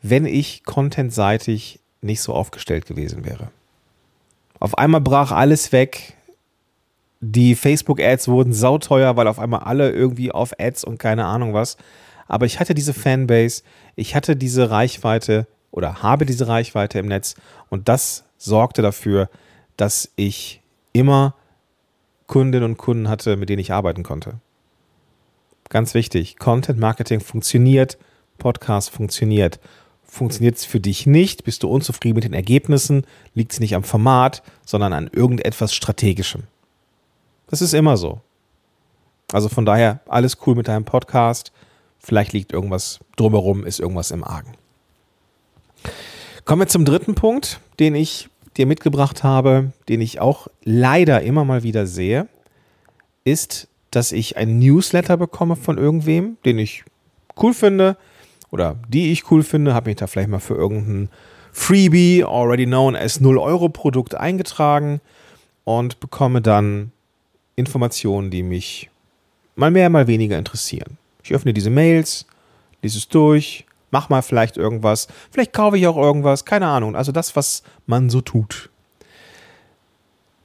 wenn 0.00 0.26
ich 0.26 0.62
contentseitig 0.62 1.80
nicht 2.02 2.20
so 2.20 2.34
aufgestellt 2.34 2.86
gewesen 2.86 3.24
wäre. 3.24 3.50
Auf 4.60 4.78
einmal 4.78 5.00
brach 5.00 5.32
alles 5.32 5.72
weg. 5.72 6.14
Die 7.20 7.54
Facebook-Ads 7.54 8.28
wurden 8.28 8.52
sauteuer, 8.52 9.16
weil 9.16 9.26
auf 9.26 9.38
einmal 9.38 9.60
alle 9.60 9.90
irgendwie 9.90 10.30
auf 10.30 10.52
Ads 10.58 10.84
und 10.84 10.98
keine 10.98 11.24
Ahnung 11.24 11.52
was. 11.52 11.76
Aber 12.26 12.46
ich 12.46 12.60
hatte 12.60 12.74
diese 12.74 12.94
Fanbase, 12.94 13.62
ich 13.96 14.14
hatte 14.14 14.36
diese 14.36 14.70
Reichweite 14.70 15.46
oder 15.70 16.02
habe 16.02 16.26
diese 16.26 16.46
Reichweite 16.46 16.98
im 16.98 17.06
Netz 17.06 17.34
und 17.70 17.88
das 17.88 18.24
sorgte 18.36 18.82
dafür, 18.82 19.28
dass 19.76 20.12
ich 20.16 20.62
immer 20.92 21.34
Kundinnen 22.26 22.70
und 22.70 22.76
Kunden 22.76 23.08
hatte, 23.08 23.36
mit 23.36 23.48
denen 23.48 23.60
ich 23.60 23.72
arbeiten 23.72 24.02
konnte. 24.02 24.34
Ganz 25.70 25.94
wichtig, 25.94 26.38
Content 26.38 26.78
Marketing 26.78 27.20
funktioniert, 27.20 27.98
Podcast 28.38 28.90
funktioniert. 28.90 29.58
Funktioniert 30.10 30.56
es 30.56 30.64
für 30.64 30.80
dich 30.80 31.06
nicht, 31.06 31.44
bist 31.44 31.62
du 31.62 31.68
unzufrieden 31.68 32.14
mit 32.14 32.24
den 32.24 32.32
Ergebnissen, 32.32 33.06
liegt 33.34 33.52
es 33.52 33.60
nicht 33.60 33.74
am 33.74 33.84
Format, 33.84 34.42
sondern 34.64 34.94
an 34.94 35.10
irgendetwas 35.12 35.74
Strategischem. 35.74 36.44
Das 37.48 37.62
ist 37.62 37.74
immer 37.74 37.96
so. 37.96 38.20
Also 39.32 39.48
von 39.48 39.66
daher, 39.66 40.00
alles 40.08 40.38
cool 40.46 40.54
mit 40.54 40.68
deinem 40.68 40.84
Podcast. 40.84 41.52
Vielleicht 41.98 42.32
liegt 42.32 42.52
irgendwas 42.52 43.00
drumherum, 43.16 43.64
ist 43.64 43.80
irgendwas 43.80 44.10
im 44.10 44.24
Argen. 44.24 44.54
Kommen 46.44 46.62
wir 46.62 46.68
zum 46.68 46.84
dritten 46.84 47.14
Punkt, 47.14 47.60
den 47.78 47.94
ich 47.94 48.28
dir 48.56 48.66
mitgebracht 48.66 49.22
habe, 49.22 49.72
den 49.88 50.00
ich 50.00 50.20
auch 50.20 50.48
leider 50.64 51.22
immer 51.22 51.44
mal 51.44 51.62
wieder 51.62 51.86
sehe, 51.86 52.28
ist, 53.24 53.68
dass 53.90 54.12
ich 54.12 54.36
ein 54.36 54.58
Newsletter 54.58 55.16
bekomme 55.16 55.56
von 55.56 55.78
irgendwem, 55.78 56.38
den 56.44 56.58
ich 56.58 56.84
cool 57.40 57.54
finde 57.54 57.96
oder 58.50 58.76
die 58.88 59.12
ich 59.12 59.30
cool 59.30 59.42
finde, 59.42 59.74
habe 59.74 59.90
mich 59.90 59.96
da 59.96 60.06
vielleicht 60.06 60.28
mal 60.28 60.40
für 60.40 60.54
irgendein 60.54 61.10
Freebie, 61.52 62.24
already 62.24 62.66
known 62.66 62.96
as 62.96 63.20
0-Euro-Produkt 63.20 64.14
eingetragen 64.14 65.00
und 65.64 66.00
bekomme 66.00 66.40
dann 66.40 66.92
Informationen, 67.58 68.30
die 68.30 68.42
mich 68.44 68.88
mal 69.56 69.70
mehr, 69.70 69.90
mal 69.90 70.06
weniger 70.06 70.38
interessieren. 70.38 70.96
Ich 71.22 71.34
öffne 71.34 71.52
diese 71.52 71.70
Mails, 71.70 72.26
lese 72.82 72.98
es 72.98 73.08
durch, 73.08 73.66
mach 73.90 74.08
mal 74.08 74.22
vielleicht 74.22 74.56
irgendwas, 74.56 75.08
vielleicht 75.30 75.52
kaufe 75.52 75.76
ich 75.76 75.86
auch 75.88 75.96
irgendwas, 75.96 76.44
keine 76.44 76.68
Ahnung. 76.68 76.94
Also 76.94 77.10
das, 77.12 77.34
was 77.36 77.64
man 77.86 78.08
so 78.10 78.20
tut. 78.20 78.70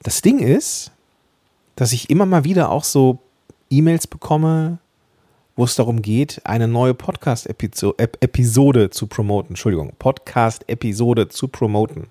Das 0.02 0.22
Ding 0.22 0.40
ist, 0.40 0.92
dass 1.76 1.94
ich 1.94 2.10
immer 2.10 2.26
mal 2.26 2.44
wieder 2.44 2.72
auch 2.72 2.84
so 2.84 3.20
E-Mails 3.70 4.08
bekomme, 4.08 4.80
wo 5.56 5.66
es 5.66 5.76
darum 5.76 6.02
geht, 6.02 6.42
eine 6.46 6.68
neue 6.68 6.96
Podcast-Episode 6.96 8.90
zu 8.90 9.08
promoten. 9.08 9.52
Entschuldigung, 9.52 9.94
Podcast-Episode 10.00 11.30
zu 11.30 11.48
promoten. 11.48 12.08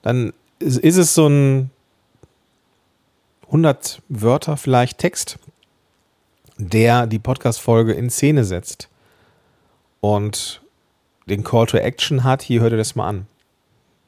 Dann 0.00 0.32
ist 0.58 0.96
es 0.96 1.14
so 1.14 1.28
ein 1.28 1.70
100 3.48 4.02
Wörter 4.10 4.58
vielleicht 4.58 4.98
Text, 4.98 5.38
der 6.58 7.06
die 7.06 7.18
Podcast-Folge 7.18 7.92
in 7.92 8.10
Szene 8.10 8.44
setzt 8.44 8.90
und 10.00 10.60
den 11.26 11.44
Call 11.44 11.66
to 11.66 11.78
Action 11.78 12.24
hat, 12.24 12.42
hier 12.42 12.60
hört 12.60 12.72
ihr 12.72 12.78
das 12.78 12.94
mal 12.94 13.08
an. 13.08 13.26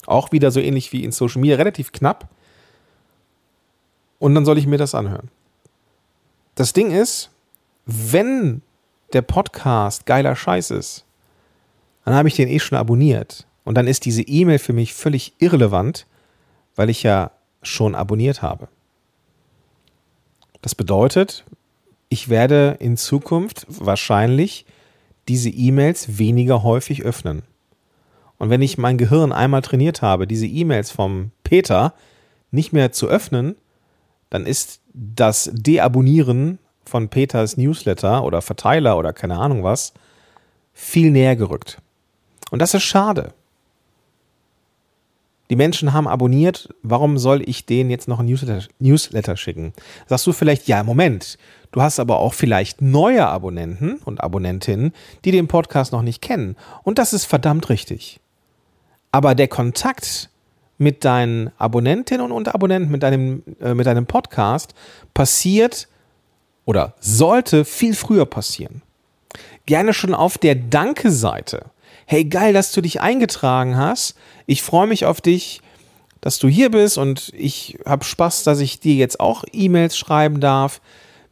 Auch 0.04 0.30
wieder 0.32 0.50
so 0.50 0.60
ähnlich 0.60 0.92
wie 0.92 1.04
in 1.04 1.12
Social 1.12 1.40
Media, 1.40 1.56
relativ 1.56 1.92
knapp. 1.92 2.28
Und 4.18 4.34
dann 4.34 4.44
soll 4.44 4.58
ich 4.58 4.66
mir 4.66 4.78
das 4.78 4.94
anhören. 4.94 5.30
Das 6.54 6.74
Ding 6.74 6.90
ist, 6.90 7.30
wenn 7.86 8.60
der 9.14 9.22
Podcast 9.22 10.04
geiler 10.04 10.36
Scheiß 10.36 10.70
ist, 10.70 11.04
dann 12.04 12.14
habe 12.14 12.28
ich 12.28 12.36
den 12.36 12.48
eh 12.48 12.58
schon 12.58 12.76
abonniert. 12.76 13.46
Und 13.64 13.76
dann 13.76 13.86
ist 13.86 14.04
diese 14.04 14.22
E-Mail 14.22 14.58
für 14.58 14.74
mich 14.74 14.92
völlig 14.92 15.32
irrelevant, 15.38 16.06
weil 16.76 16.90
ich 16.90 17.02
ja 17.02 17.30
schon 17.62 17.94
abonniert 17.94 18.42
habe. 18.42 18.68
Das 20.62 20.74
bedeutet, 20.74 21.44
ich 22.08 22.28
werde 22.28 22.76
in 22.80 22.96
Zukunft 22.96 23.66
wahrscheinlich 23.68 24.66
diese 25.28 25.48
E-Mails 25.48 26.18
weniger 26.18 26.62
häufig 26.62 27.02
öffnen. 27.02 27.42
Und 28.38 28.50
wenn 28.50 28.62
ich 28.62 28.78
mein 28.78 28.98
Gehirn 28.98 29.32
einmal 29.32 29.62
trainiert 29.62 30.02
habe, 30.02 30.26
diese 30.26 30.46
E-Mails 30.46 30.90
vom 30.90 31.30
Peter 31.44 31.94
nicht 32.50 32.72
mehr 32.72 32.90
zu 32.92 33.06
öffnen, 33.06 33.54
dann 34.28 34.46
ist 34.46 34.80
das 34.92 35.50
Deabonnieren 35.52 36.58
von 36.84 37.08
Peters 37.08 37.56
Newsletter 37.56 38.24
oder 38.24 38.42
Verteiler 38.42 38.96
oder 38.98 39.12
keine 39.12 39.38
Ahnung 39.38 39.62
was 39.62 39.92
viel 40.72 41.10
näher 41.10 41.36
gerückt. 41.36 41.78
Und 42.50 42.60
das 42.60 42.74
ist 42.74 42.82
schade. 42.82 43.34
Die 45.50 45.56
Menschen 45.56 45.92
haben 45.92 46.06
abonniert, 46.06 46.68
warum 46.82 47.18
soll 47.18 47.42
ich 47.46 47.66
denen 47.66 47.90
jetzt 47.90 48.06
noch 48.06 48.20
ein 48.20 48.26
Newsletter, 48.26 48.66
Newsletter 48.78 49.36
schicken? 49.36 49.72
Sagst 50.06 50.26
du 50.28 50.32
vielleicht, 50.32 50.68
ja, 50.68 50.84
Moment, 50.84 51.38
du 51.72 51.82
hast 51.82 51.98
aber 51.98 52.20
auch 52.20 52.34
vielleicht 52.34 52.80
neue 52.80 53.26
Abonnenten 53.26 53.96
und 54.04 54.22
Abonnentinnen, 54.22 54.92
die 55.24 55.32
den 55.32 55.48
Podcast 55.48 55.92
noch 55.92 56.02
nicht 56.02 56.22
kennen. 56.22 56.56
Und 56.84 56.98
das 56.98 57.12
ist 57.12 57.24
verdammt 57.24 57.68
richtig. 57.68 58.20
Aber 59.10 59.34
der 59.34 59.48
Kontakt 59.48 60.30
mit 60.78 61.04
deinen 61.04 61.50
Abonnentinnen 61.58 62.30
und 62.30 62.54
Abonnenten, 62.54 62.92
mit 62.92 63.02
deinem, 63.02 63.42
äh, 63.60 63.74
mit 63.74 63.86
deinem 63.86 64.06
Podcast 64.06 64.72
passiert 65.14 65.88
oder 66.64 66.94
sollte 67.00 67.64
viel 67.64 67.94
früher 67.94 68.24
passieren. 68.24 68.82
Gerne 69.66 69.92
schon 69.92 70.14
auf 70.14 70.38
der 70.38 70.54
Danke-Seite. 70.54 71.66
Hey, 72.06 72.24
geil, 72.24 72.52
dass 72.52 72.72
du 72.72 72.80
dich 72.80 73.00
eingetragen 73.00 73.76
hast. 73.76 74.16
Ich 74.46 74.62
freue 74.62 74.86
mich 74.86 75.04
auf 75.04 75.20
dich, 75.20 75.60
dass 76.20 76.38
du 76.38 76.48
hier 76.48 76.70
bist 76.70 76.98
und 76.98 77.32
ich 77.34 77.78
habe 77.86 78.04
Spaß, 78.04 78.44
dass 78.44 78.60
ich 78.60 78.80
dir 78.80 78.94
jetzt 78.94 79.20
auch 79.20 79.44
E-Mails 79.52 79.96
schreiben 79.96 80.40
darf. 80.40 80.80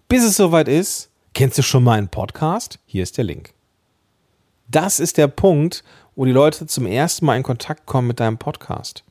Bis 0.09 0.25
es 0.25 0.37
soweit 0.37 0.69
ist, 0.69 1.11
kennst 1.35 1.59
du 1.59 1.63
schon 1.63 1.85
meinen 1.85 2.09
Podcast? 2.09 2.79
Hier 2.87 3.03
ist 3.03 3.19
der 3.19 3.25
Link. 3.25 3.53
Das 4.69 5.01
ist 5.01 5.17
der 5.17 5.29
Punkt, 5.29 5.85
wo 6.15 6.25
die 6.25 6.33
Leute 6.33 6.67
zum 6.67 6.87
ersten 6.87 7.27
Mal 7.27 7.37
in 7.37 7.43
Kontakt 7.43 7.87
kommen 7.87 8.09
mit 8.09 8.21
deinem 8.21 8.39
Podcast. 8.39 9.05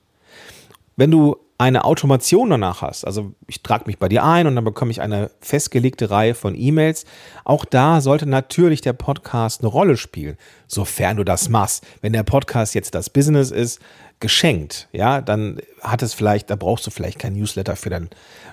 Wenn 0.95 1.11
du 1.11 1.37
eine 1.59 1.85
Automation 1.85 2.51
danach 2.51 2.81
hast, 2.83 3.03
also 3.05 3.33
ich 3.47 3.63
trage 3.63 3.85
mich 3.87 3.97
bei 3.97 4.07
dir 4.07 4.23
ein 4.23 4.45
und 4.45 4.55
dann 4.55 4.63
bekomme 4.63 4.91
ich 4.91 5.01
eine 5.01 5.31
festgelegte 5.41 6.11
Reihe 6.11 6.35
von 6.35 6.53
E-Mails, 6.55 7.05
auch 7.45 7.65
da 7.65 7.99
sollte 7.99 8.27
natürlich 8.27 8.81
der 8.81 8.93
Podcast 8.93 9.61
eine 9.61 9.69
Rolle 9.69 9.97
spielen, 9.97 10.37
sofern 10.67 11.17
du 11.17 11.23
das 11.23 11.49
machst. 11.49 11.83
Wenn 12.01 12.13
der 12.13 12.23
Podcast 12.23 12.75
jetzt 12.75 12.93
das 12.93 13.09
Business 13.09 13.49
ist, 13.49 13.79
geschenkt, 14.19 14.87
ja, 14.91 15.21
dann 15.21 15.59
hat 15.81 16.03
es 16.03 16.13
vielleicht, 16.13 16.49
da 16.49 16.55
brauchst 16.55 16.85
du 16.85 16.91
vielleicht 16.91 17.17
kein 17.19 17.33
Newsletter 17.33 17.75
für 17.75 17.89
dann, 17.89 18.09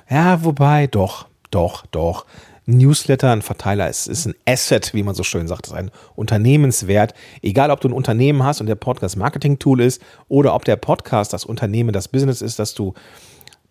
ja, 0.08 0.42
wobei, 0.42 0.86
doch, 0.86 1.26
doch, 1.50 1.84
doch. 1.86 2.24
Newsletter, 2.66 3.30
ein 3.30 3.42
Verteiler 3.42 3.88
ist, 3.88 4.06
ist 4.06 4.26
ein 4.26 4.34
Asset, 4.46 4.94
wie 4.94 5.02
man 5.02 5.14
so 5.14 5.22
schön 5.22 5.46
sagt, 5.46 5.66
ist 5.66 5.72
ein 5.72 5.90
Unternehmenswert. 6.16 7.14
Egal, 7.42 7.70
ob 7.70 7.80
du 7.80 7.88
ein 7.88 7.92
Unternehmen 7.92 8.42
hast 8.42 8.60
und 8.60 8.66
der 8.66 8.74
Podcast 8.74 9.16
Marketing 9.16 9.58
Tool 9.58 9.80
ist 9.80 10.00
oder 10.28 10.54
ob 10.54 10.64
der 10.64 10.76
Podcast 10.76 11.32
das 11.32 11.44
Unternehmen, 11.44 11.92
das 11.92 12.08
Business 12.08 12.40
ist, 12.40 12.58
das 12.58 12.74
du, 12.74 12.94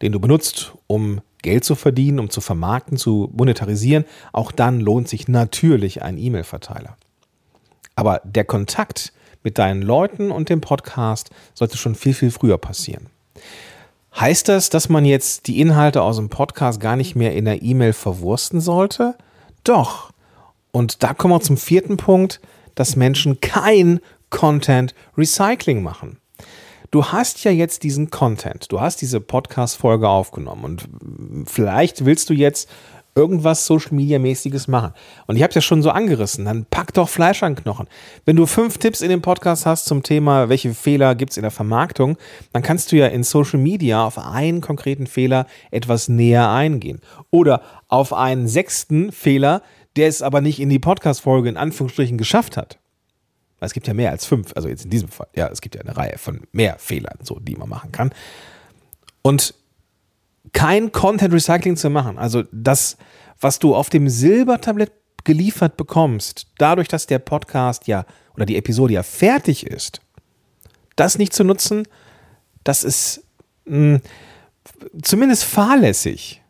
den 0.02 0.12
du 0.12 0.20
benutzt, 0.20 0.74
um 0.88 1.22
Geld 1.42 1.64
zu 1.64 1.76
verdienen, 1.76 2.20
um 2.20 2.30
zu 2.30 2.40
vermarkten, 2.40 2.98
zu 2.98 3.30
monetarisieren, 3.34 4.06
auch 4.32 4.52
dann 4.52 4.80
lohnt 4.80 5.10
sich 5.10 5.28
natürlich 5.28 6.02
ein 6.04 6.18
E-Mail-Verteiler. 6.18 6.98
Aber 7.96 8.22
der 8.24 8.46
Kontakt 8.46 9.12
mit 9.44 9.58
deinen 9.58 9.82
Leuten 9.82 10.32
und 10.32 10.50
dem 10.50 10.62
Podcast 10.62 11.32
sollte 11.54 11.78
schon 11.78 11.96
viel, 11.96 12.14
viel 12.14 12.32
früher 12.32 12.58
passieren. 12.58 13.08
Heißt 14.20 14.48
das, 14.48 14.70
dass 14.70 14.90
man 14.90 15.06
jetzt 15.06 15.48
die 15.48 15.60
Inhalte 15.60 16.02
aus 16.02 16.18
dem 16.18 16.30
Podcast 16.30 16.80
gar 16.80 16.96
nicht 16.96 17.16
mehr 17.16 17.36
in 17.36 17.46
der 17.46 17.64
E-Mail 17.64 17.94
verwursten 17.94 18.62
sollte? 18.62 19.16
Doch. 19.64 20.12
Und 20.72 21.04
da 21.04 21.14
kommen 21.14 21.34
wir 21.34 21.42
zum 21.42 21.58
vierten 21.58 21.98
Punkt, 21.98 22.40
dass 22.76 22.96
Menschen 22.96 23.42
kein 23.42 24.00
Content 24.30 24.94
Recycling 25.18 25.82
machen. 25.82 26.18
Du 26.92 27.06
hast 27.06 27.44
ja 27.44 27.50
jetzt 27.50 27.82
diesen 27.82 28.12
Content, 28.12 28.72
du 28.72 28.80
hast 28.80 29.02
diese 29.02 29.20
Podcast-Folge 29.20 30.08
aufgenommen 30.08 30.64
und 30.64 30.88
vielleicht 31.50 32.06
willst 32.06 32.30
du 32.30 32.34
jetzt 32.34 32.70
irgendwas 33.16 33.66
Social 33.66 33.94
Media 33.94 34.20
mäßiges 34.20 34.68
machen. 34.68 34.94
Und 35.28 35.36
ich 35.36 35.44
habe 35.44 35.50
es 35.50 35.56
ja 35.56 35.62
schon 35.62 35.82
so 35.82 35.92
angerissen, 35.92 36.46
dann 36.46 36.66
pack 36.66 36.94
doch 36.94 37.10
Fleisch 37.10 37.44
an 37.44 37.56
Knochen. 37.56 37.88
Wenn 38.26 38.36
du 38.36 38.46
fünf 38.46 38.78
Tipps 38.78 39.02
in 39.02 39.10
dem 39.10 39.22
Podcast 39.22 39.66
hast 39.66 39.86
zum 39.86 40.04
Thema, 40.04 40.50
welche 40.50 40.74
Fehler 40.74 41.16
gibt 41.16 41.32
es 41.32 41.38
in 41.38 41.44
der 41.44 41.52
Vermarktung, 41.52 42.18
dann 42.52 42.64
kannst 42.64 42.92
du 42.92 42.96
ja 42.96 43.08
in 43.08 43.24
Social 43.24 43.60
Media 43.60 44.04
auf 44.06 44.18
einen 44.18 44.62
konkreten 44.62 45.08
Fehler 45.08 45.46
etwas 45.72 46.08
näher 46.08 46.50
eingehen. 46.50 47.02
Oder 47.30 47.62
auf 47.88 48.14
einen 48.14 48.48
sechsten 48.48 49.12
Fehler, 49.12 49.62
der 49.96 50.08
es 50.08 50.22
aber 50.22 50.42
nicht 50.42 50.60
in 50.60 50.70
die 50.70 50.80
Podcast-Folge 50.80 51.50
in 51.50 51.58
Anführungsstrichen 51.58 52.18
geschafft 52.18 52.58
hat. 52.58 52.80
Es 53.60 53.74
gibt 53.74 53.88
ja 53.88 53.94
mehr 53.94 54.12
als 54.12 54.26
fünf, 54.26 54.52
also 54.56 54.68
jetzt 54.68 54.84
in 54.84 54.90
diesem 54.90 55.08
Fall, 55.08 55.28
ja, 55.36 55.48
es 55.48 55.62
gibt 55.62 55.76
ja 55.76 55.82
eine 55.82 55.96
Reihe 55.96 56.18
von 56.18 56.42
mehr 56.52 56.78
Fehlern, 56.80 57.18
so, 57.22 57.40
die 57.40 57.56
man 57.56 57.70
machen 57.70 57.94
kann. 57.94 58.12
Und 59.22 59.54
kein 60.52 60.92
Content 60.92 61.34
Recycling 61.34 61.78
zu 61.78 61.90
machen. 61.90 62.18
Also 62.18 62.44
das, 62.52 62.98
was 63.40 63.60
du 63.60 63.76
auf 63.76 63.90
dem 63.90 64.10
Silbertablett 64.10 64.92
geliefert 65.24 65.78
bekommst, 65.78 66.48
dadurch, 66.58 66.88
dass 66.88 67.08
der 67.08 67.20
Podcast 67.20 67.88
ja 67.88 68.06
oder 68.36 68.46
die 68.46 68.58
Episode 68.58 68.94
ja 68.94 69.04
fertig 69.04 69.66
ist, 69.66 70.02
das 70.96 71.18
nicht 71.18 71.34
zu 71.34 71.44
nutzen, 71.44 71.88
das 72.64 72.84
ist 72.84 73.24
mh, 73.66 74.00
hm, 74.00 74.02
zumindest 75.02 75.46
fahrlässig. 75.46 76.42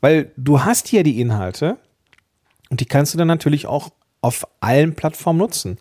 Weil 0.00 0.32
du 0.36 0.64
hast 0.64 0.88
hier 0.88 1.02
die 1.02 1.20
Inhalte 1.20 1.78
und 2.70 2.80
die 2.80 2.86
kannst 2.86 3.14
du 3.14 3.18
dann 3.18 3.28
natürlich 3.28 3.66
auch 3.66 3.90
auf 4.20 4.46
allen 4.60 4.94
Plattformen 4.94 5.38
nutzen. 5.38 5.78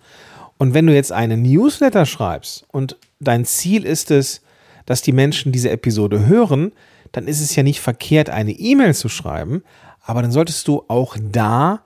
Und 0.58 0.74
wenn 0.74 0.88
du 0.88 0.94
jetzt 0.94 1.12
einen 1.12 1.42
Newsletter 1.42 2.06
schreibst 2.06 2.66
und 2.72 2.98
dein 3.20 3.46
Ziel 3.46 3.86
ist 3.86 4.12
es, 4.12 4.42
dass 4.86 5.02
die 5.02 5.12
Menschen 5.12 5.52
diese 5.52 5.70
Episode 5.70 6.26
hören, 6.26 6.72
dann 7.12 7.28
ist 7.28 7.42
es 7.42 7.56
ja 7.56 7.64
nicht 7.64 7.80
verkehrt, 7.80 8.30
eine 8.30 8.52
E-Mail 8.52 8.94
zu 8.94 9.10
schreiben, 9.10 9.64
aber 10.02 10.22
dann 10.22 10.32
solltest 10.32 10.68
du 10.68 10.84
auch 10.88 11.16
da 11.22 11.84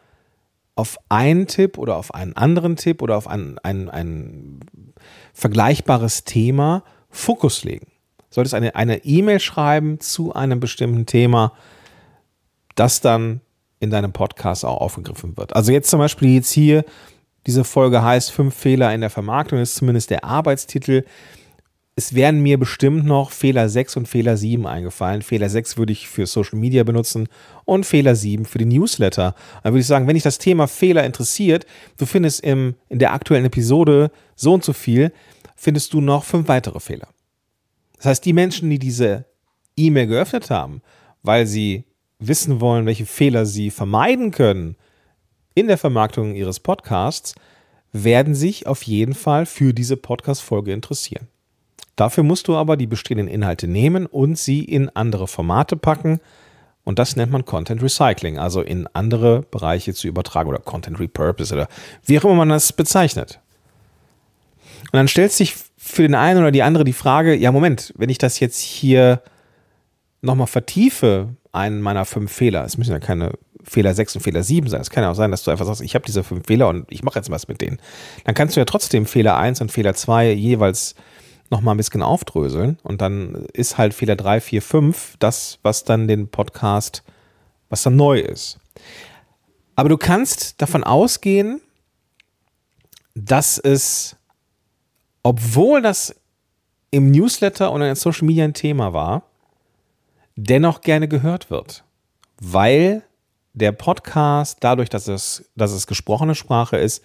auf 0.75 0.97
einen 1.09 1.47
Tipp 1.47 1.77
oder 1.77 1.97
auf 1.97 2.13
einen 2.13 2.33
anderen 2.33 2.75
Tipp 2.75 3.01
oder 3.01 3.17
auf 3.17 3.27
ein, 3.27 3.57
ein, 3.63 3.89
ein 3.89 4.59
vergleichbares 5.33 6.23
Thema 6.23 6.83
Fokus 7.09 7.63
legen. 7.63 7.87
Solltest 8.29 8.53
eine 8.53 8.75
eine 8.75 9.03
E-Mail 9.05 9.39
schreiben 9.39 9.99
zu 9.99 10.33
einem 10.33 10.59
bestimmten 10.59 11.05
Thema, 11.05 11.53
das 12.75 13.01
dann 13.01 13.41
in 13.79 13.89
deinem 13.89 14.11
Podcast 14.13 14.65
auch 14.65 14.81
aufgegriffen 14.81 15.37
wird. 15.37 15.55
Also 15.55 15.71
jetzt 15.71 15.89
zum 15.89 15.99
Beispiel 15.99 16.35
jetzt 16.35 16.51
hier, 16.51 16.83
diese 17.45 17.63
Folge 17.63 18.03
heißt 18.03 18.31
fünf 18.31 18.55
Fehler 18.55 18.93
in 18.93 19.01
der 19.01 19.09
Vermarktung, 19.09 19.59
ist 19.59 19.75
zumindest 19.75 20.09
der 20.09 20.23
Arbeitstitel 20.23 21.05
es 21.97 22.13
wären 22.13 22.41
mir 22.41 22.59
bestimmt 22.59 23.05
noch 23.05 23.31
Fehler 23.31 23.67
6 23.67 23.97
und 23.97 24.07
Fehler 24.07 24.37
7 24.37 24.67
eingefallen. 24.67 25.23
Fehler 25.23 25.49
6 25.49 25.77
würde 25.77 25.93
ich 25.93 26.07
für 26.07 26.27
Social 26.27 26.59
Media 26.59 26.83
benutzen 26.83 27.27
und 27.65 27.87
Fehler 27.87 28.15
7 28.15 28.45
für 28.45 28.59
die 28.59 28.65
Newsletter. 28.65 29.33
Dann 29.63 29.73
würde 29.73 29.81
ich 29.81 29.87
sagen, 29.87 30.05
wenn 30.05 30.13
dich 30.13 30.21
das 30.21 30.37
Thema 30.37 30.67
Fehler 30.67 31.05
interessiert, 31.05 31.65
du 31.97 32.05
findest 32.05 32.41
im, 32.41 32.75
in 32.87 32.99
der 32.99 33.13
aktuellen 33.13 33.45
Episode 33.45 34.11
so 34.35 34.53
und 34.53 34.63
so 34.63 34.73
viel, 34.73 35.11
findest 35.55 35.91
du 35.91 35.99
noch 35.99 36.23
fünf 36.23 36.47
weitere 36.47 36.79
Fehler. 36.79 37.07
Das 37.95 38.05
heißt, 38.05 38.25
die 38.25 38.33
Menschen, 38.33 38.69
die 38.69 38.77
diese 38.77 39.25
E-Mail 39.75 40.05
geöffnet 40.05 40.51
haben, 40.51 40.83
weil 41.23 41.47
sie 41.47 41.85
wissen 42.19 42.61
wollen, 42.61 42.85
welche 42.85 43.07
Fehler 43.07 43.47
sie 43.47 43.71
vermeiden 43.71 44.29
können 44.29 44.75
in 45.55 45.65
der 45.65 45.79
Vermarktung 45.79 46.35
ihres 46.35 46.59
Podcasts, 46.59 47.33
werden 47.91 48.35
sich 48.35 48.67
auf 48.67 48.83
jeden 48.83 49.15
Fall 49.15 49.47
für 49.47 49.73
diese 49.73 49.97
Podcast-Folge 49.97 50.73
interessieren. 50.73 51.27
Dafür 51.97 52.23
musst 52.23 52.47
du 52.47 52.55
aber 52.55 52.77
die 52.77 52.87
bestehenden 52.87 53.27
Inhalte 53.27 53.67
nehmen 53.67 54.05
und 54.05 54.37
sie 54.37 54.63
in 54.63 54.87
andere 54.89 55.27
Formate 55.27 55.75
packen. 55.75 56.21
Und 56.85 56.99
das 56.99 57.17
nennt 57.17 57.33
man 57.33 57.43
Content 57.43 57.81
Recycling, 57.83 58.37
also 58.37 58.61
in 58.61 58.87
andere 58.93 59.41
Bereiche 59.41 59.93
zu 59.93 60.07
übertragen 60.07 60.47
oder 60.47 60.59
Content 60.59 60.99
Repurpose 61.01 61.53
oder 61.53 61.67
wie 62.05 62.17
auch 62.17 62.23
immer 62.23 62.35
man 62.35 62.49
das 62.49 62.71
bezeichnet. 62.71 63.41
Und 64.83 64.93
dann 64.93 65.07
stellt 65.09 65.33
sich 65.33 65.55
für 65.75 66.03
den 66.03 66.15
einen 66.15 66.39
oder 66.39 66.51
die 66.51 66.63
andere 66.63 66.83
die 66.83 66.93
Frage, 66.93 67.35
ja 67.35 67.51
Moment, 67.51 67.93
wenn 67.97 68.09
ich 68.09 68.19
das 68.19 68.39
jetzt 68.39 68.61
hier 68.61 69.21
nochmal 70.21 70.47
vertiefe, 70.47 71.29
einen 71.51 71.81
meiner 71.81 72.05
fünf 72.05 72.31
Fehler, 72.31 72.63
es 72.63 72.77
müssen 72.77 72.91
ja 72.91 72.99
keine 72.99 73.31
Fehler 73.63 73.93
6 73.93 74.17
und 74.17 74.21
Fehler 74.21 74.43
7 74.43 74.69
sein. 74.69 74.79
Es 74.79 74.89
kann 74.89 75.03
ja 75.03 75.11
auch 75.11 75.15
sein, 75.15 75.31
dass 75.31 75.43
du 75.43 75.51
einfach 75.51 75.65
sagst, 75.65 75.81
ich 75.81 75.95
habe 75.95 76.05
diese 76.05 76.23
fünf 76.23 76.47
Fehler 76.47 76.69
und 76.69 76.85
ich 76.89 77.03
mache 77.03 77.19
jetzt 77.19 77.29
was 77.29 77.47
mit 77.47 77.59
denen. 77.59 77.79
Dann 78.23 78.35
kannst 78.35 78.55
du 78.55 78.61
ja 78.61 78.65
trotzdem 78.65 79.05
Fehler 79.05 79.35
1 79.35 79.61
und 79.61 79.71
Fehler 79.71 79.93
2 79.93 80.31
jeweils 80.31 80.95
noch 81.51 81.61
mal 81.61 81.71
ein 81.71 81.77
bisschen 81.77 82.03
aufdröseln 82.03 82.77
und 82.83 83.01
dann 83.01 83.45
ist 83.53 83.77
halt 83.77 83.93
Fehler 83.93 84.15
3, 84.15 84.41
4, 84.41 84.61
5 84.61 85.15
das, 85.19 85.59
was 85.63 85.83
dann 85.83 86.07
den 86.07 86.27
Podcast, 86.27 87.03
was 87.69 87.83
dann 87.83 87.95
neu 87.95 88.19
ist. 88.19 88.59
Aber 89.75 89.89
du 89.89 89.97
kannst 89.97 90.61
davon 90.61 90.83
ausgehen, 90.83 91.61
dass 93.13 93.57
es, 93.57 94.15
obwohl 95.23 95.81
das 95.81 96.15
im 96.91 97.12
Newsletter 97.12 97.71
und 97.71 97.81
in 97.81 97.95
Social 97.95 98.25
Media 98.25 98.43
ein 98.43 98.53
Thema 98.53 98.93
war, 98.93 99.23
dennoch 100.36 100.81
gerne 100.81 101.07
gehört 101.07 101.49
wird. 101.49 101.83
Weil 102.39 103.03
der 103.53 103.71
Podcast, 103.71 104.57
dadurch, 104.62 104.89
dass 104.89 105.07
es, 105.07 105.49
dass 105.55 105.71
es 105.71 105.88
gesprochene 105.88 106.36
Sprache 106.36 106.77
ist, 106.77 107.03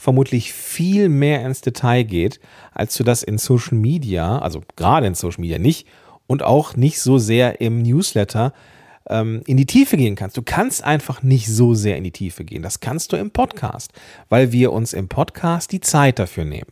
vermutlich 0.00 0.54
viel 0.54 1.10
mehr 1.10 1.44
ins 1.44 1.60
Detail 1.60 2.04
geht, 2.04 2.40
als 2.72 2.96
du 2.96 3.04
das 3.04 3.22
in 3.22 3.36
Social 3.36 3.76
Media, 3.76 4.38
also 4.38 4.62
gerade 4.74 5.06
in 5.06 5.14
Social 5.14 5.42
Media 5.42 5.58
nicht 5.58 5.86
und 6.26 6.42
auch 6.42 6.74
nicht 6.74 7.00
so 7.00 7.18
sehr 7.18 7.60
im 7.60 7.82
Newsletter 7.82 8.54
ähm, 9.10 9.42
in 9.46 9.58
die 9.58 9.66
Tiefe 9.66 9.98
gehen 9.98 10.16
kannst. 10.16 10.38
Du 10.38 10.42
kannst 10.42 10.82
einfach 10.82 11.22
nicht 11.22 11.48
so 11.48 11.74
sehr 11.74 11.98
in 11.98 12.04
die 12.04 12.12
Tiefe 12.12 12.44
gehen. 12.44 12.62
Das 12.62 12.80
kannst 12.80 13.12
du 13.12 13.16
im 13.16 13.30
Podcast, 13.30 13.92
weil 14.30 14.52
wir 14.52 14.72
uns 14.72 14.94
im 14.94 15.08
Podcast 15.08 15.70
die 15.70 15.80
Zeit 15.80 16.18
dafür 16.18 16.46
nehmen. 16.46 16.70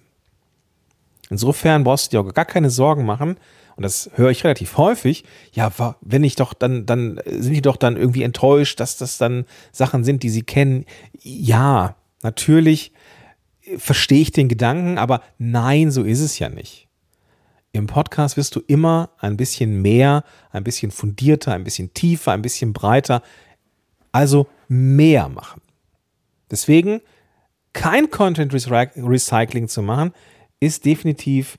Insofern 1.28 1.84
brauchst 1.84 2.06
du 2.06 2.16
dir 2.16 2.26
auch 2.26 2.32
gar 2.32 2.46
keine 2.46 2.70
Sorgen 2.70 3.04
machen, 3.04 3.36
und 3.76 3.82
das 3.82 4.10
höre 4.16 4.30
ich 4.30 4.42
relativ 4.42 4.76
häufig, 4.76 5.22
ja, 5.52 5.70
wenn 6.00 6.24
ich 6.24 6.34
doch 6.34 6.52
dann, 6.52 6.84
dann 6.84 7.20
sind 7.24 7.52
die 7.52 7.62
doch 7.62 7.76
dann 7.76 7.96
irgendwie 7.96 8.24
enttäuscht, 8.24 8.80
dass 8.80 8.96
das 8.96 9.18
dann 9.18 9.44
Sachen 9.70 10.02
sind, 10.02 10.24
die 10.24 10.30
sie 10.30 10.42
kennen. 10.42 10.84
Ja, 11.22 11.94
natürlich 12.24 12.90
verstehe 13.76 14.20
ich 14.20 14.32
den 14.32 14.48
Gedanken, 14.48 14.98
aber 14.98 15.22
nein, 15.38 15.90
so 15.90 16.02
ist 16.02 16.20
es 16.20 16.38
ja 16.38 16.48
nicht. 16.48 16.88
Im 17.72 17.86
Podcast 17.86 18.36
wirst 18.36 18.56
du 18.56 18.60
immer 18.66 19.10
ein 19.18 19.36
bisschen 19.36 19.82
mehr, 19.82 20.24
ein 20.50 20.64
bisschen 20.64 20.90
fundierter, 20.90 21.52
ein 21.52 21.64
bisschen 21.64 21.92
tiefer, 21.92 22.32
ein 22.32 22.42
bisschen 22.42 22.72
breiter, 22.72 23.22
also 24.10 24.46
mehr 24.68 25.28
machen. 25.28 25.60
Deswegen 26.50 27.00
kein 27.72 28.10
Content 28.10 28.52
Recycling 28.52 29.68
zu 29.68 29.82
machen, 29.82 30.12
ist 30.60 30.84
definitiv, 30.84 31.58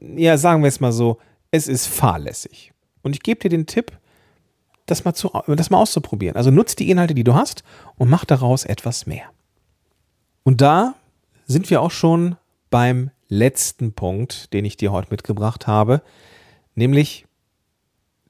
ja, 0.00 0.38
sagen 0.38 0.62
wir 0.62 0.68
es 0.68 0.80
mal 0.80 0.92
so, 0.92 1.18
es 1.50 1.68
ist 1.68 1.86
fahrlässig. 1.86 2.72
Und 3.02 3.14
ich 3.14 3.22
gebe 3.22 3.40
dir 3.40 3.50
den 3.50 3.66
Tipp, 3.66 3.92
das 4.86 5.04
mal, 5.04 5.14
zu, 5.14 5.30
das 5.46 5.70
mal 5.70 5.78
auszuprobieren. 5.78 6.36
Also 6.36 6.50
nutz 6.50 6.74
die 6.74 6.90
Inhalte, 6.90 7.14
die 7.14 7.24
du 7.24 7.34
hast 7.34 7.62
und 7.96 8.08
mach 8.08 8.24
daraus 8.24 8.64
etwas 8.64 9.06
mehr. 9.06 9.30
Und 10.42 10.60
da 10.60 10.94
sind 11.50 11.68
wir 11.68 11.82
auch 11.82 11.90
schon 11.90 12.36
beim 12.70 13.10
letzten 13.28 13.92
Punkt, 13.92 14.52
den 14.52 14.64
ich 14.64 14.76
dir 14.76 14.92
heute 14.92 15.08
mitgebracht 15.10 15.66
habe, 15.66 16.00
nämlich 16.76 17.26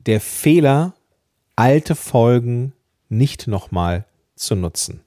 der 0.07 0.23
Fehler, 0.23 0.95
alte 1.55 1.95
Folgen 1.95 2.73
nicht 3.11 3.47
nochmal 3.47 4.07
zu 4.37 4.57
nutzen. 4.57 5.01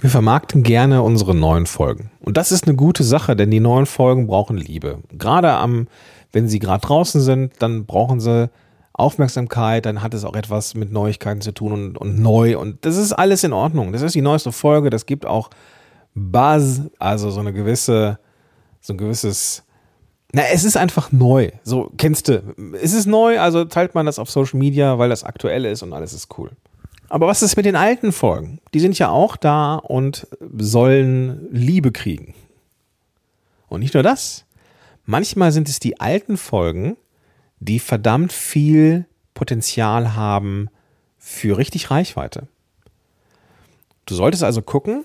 Wir 0.00 0.10
vermarkten 0.10 0.62
gerne 0.62 1.02
unsere 1.02 1.34
neuen 1.34 1.66
Folgen. 1.66 2.12
Und 2.20 2.36
das 2.36 2.52
ist 2.52 2.68
eine 2.68 2.76
gute 2.76 3.02
Sache, 3.02 3.34
denn 3.34 3.50
die 3.50 3.58
neuen 3.58 3.86
Folgen 3.86 4.28
brauchen 4.28 4.56
Liebe. 4.56 4.98
Gerade 5.10 5.50
am, 5.54 5.88
wenn 6.30 6.46
sie 6.48 6.60
gerade 6.60 6.86
draußen 6.86 7.20
sind, 7.20 7.54
dann 7.58 7.84
brauchen 7.84 8.20
sie 8.20 8.48
Aufmerksamkeit, 8.92 9.86
dann 9.86 10.02
hat 10.02 10.14
es 10.14 10.24
auch 10.24 10.36
etwas 10.36 10.74
mit 10.74 10.92
Neuigkeiten 10.92 11.40
zu 11.40 11.52
tun 11.52 11.72
und, 11.72 11.98
und 11.98 12.20
neu. 12.20 12.58
Und 12.58 12.84
das 12.84 12.96
ist 12.96 13.12
alles 13.12 13.42
in 13.42 13.52
Ordnung. 13.52 13.92
Das 13.92 14.02
ist 14.02 14.14
die 14.14 14.22
neueste 14.22 14.52
Folge. 14.52 14.90
Das 14.90 15.06
gibt 15.06 15.26
auch 15.26 15.50
Buzz, 16.14 16.82
also 16.98 17.30
so 17.30 17.40
eine 17.40 17.52
gewisse, 17.52 18.18
so 18.80 18.92
ein 18.92 18.98
gewisses, 18.98 19.64
na, 20.32 20.42
es 20.52 20.64
ist 20.64 20.76
einfach 20.76 21.12
neu. 21.12 21.50
So, 21.62 21.92
kennst 21.96 22.28
du, 22.28 22.54
es 22.80 22.92
ist 22.92 23.06
neu, 23.06 23.38
also 23.38 23.64
teilt 23.64 23.94
man 23.94 24.06
das 24.06 24.18
auf 24.18 24.30
Social 24.30 24.58
Media, 24.58 24.98
weil 24.98 25.08
das 25.08 25.22
aktuell 25.22 25.64
ist 25.64 25.82
und 25.82 25.92
alles 25.92 26.12
ist 26.12 26.36
cool. 26.38 26.50
Aber 27.08 27.28
was 27.28 27.42
ist 27.42 27.56
mit 27.56 27.66
den 27.66 27.76
alten 27.76 28.10
Folgen? 28.10 28.60
Die 28.72 28.80
sind 28.80 28.98
ja 28.98 29.10
auch 29.10 29.36
da 29.36 29.76
und 29.76 30.26
sollen 30.56 31.48
Liebe 31.52 31.92
kriegen. 31.92 32.34
Und 33.68 33.80
nicht 33.80 33.94
nur 33.94 34.02
das. 34.02 34.44
Manchmal 35.04 35.52
sind 35.52 35.68
es 35.68 35.78
die 35.78 36.00
alten 36.00 36.36
Folgen, 36.36 36.96
die 37.60 37.78
verdammt 37.78 38.32
viel 38.32 39.06
Potenzial 39.34 40.16
haben 40.16 40.68
für 41.18 41.58
richtig 41.58 41.90
Reichweite. 41.90 42.48
Du 44.06 44.14
solltest 44.14 44.42
also 44.42 44.62
gucken, 44.62 45.04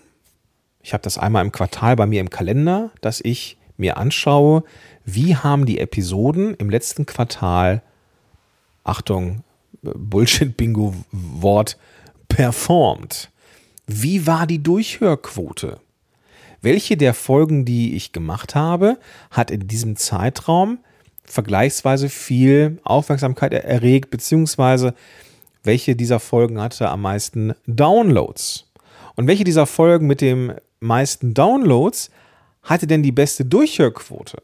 ich 0.81 0.93
habe 0.93 1.03
das 1.03 1.17
einmal 1.17 1.45
im 1.45 1.51
Quartal 1.51 1.95
bei 1.95 2.05
mir 2.05 2.21
im 2.21 2.29
Kalender, 2.29 2.91
dass 3.01 3.21
ich 3.21 3.57
mir 3.77 3.97
anschaue, 3.97 4.63
wie 5.05 5.35
haben 5.35 5.65
die 5.65 5.79
Episoden 5.79 6.53
im 6.55 6.69
letzten 6.69 7.05
Quartal, 7.05 7.81
Achtung, 8.83 9.43
Bullshit-Bingo-Wort, 9.81 11.77
performt. 12.27 13.29
Wie 13.87 14.27
war 14.27 14.45
die 14.45 14.61
Durchhörquote? 14.61 15.79
Welche 16.61 16.97
der 16.97 17.13
Folgen, 17.13 17.65
die 17.65 17.95
ich 17.95 18.11
gemacht 18.11 18.53
habe, 18.53 18.97
hat 19.31 19.49
in 19.49 19.67
diesem 19.67 19.95
Zeitraum 19.95 20.79
vergleichsweise 21.23 22.09
viel 22.09 22.79
Aufmerksamkeit 22.83 23.53
erregt, 23.53 24.09
beziehungsweise 24.09 24.93
welche 25.63 25.95
dieser 25.95 26.19
Folgen 26.19 26.59
hatte 26.61 26.89
am 26.89 27.01
meisten 27.01 27.53
Downloads? 27.65 28.65
Und 29.15 29.27
welche 29.27 29.43
dieser 29.43 29.65
Folgen 29.65 30.07
mit 30.07 30.21
dem 30.21 30.53
meisten 30.79 31.33
Downloads 31.33 32.09
hatte 32.63 32.87
denn 32.87 33.03
die 33.03 33.11
beste 33.11 33.45
Durchhörquote? 33.45 34.41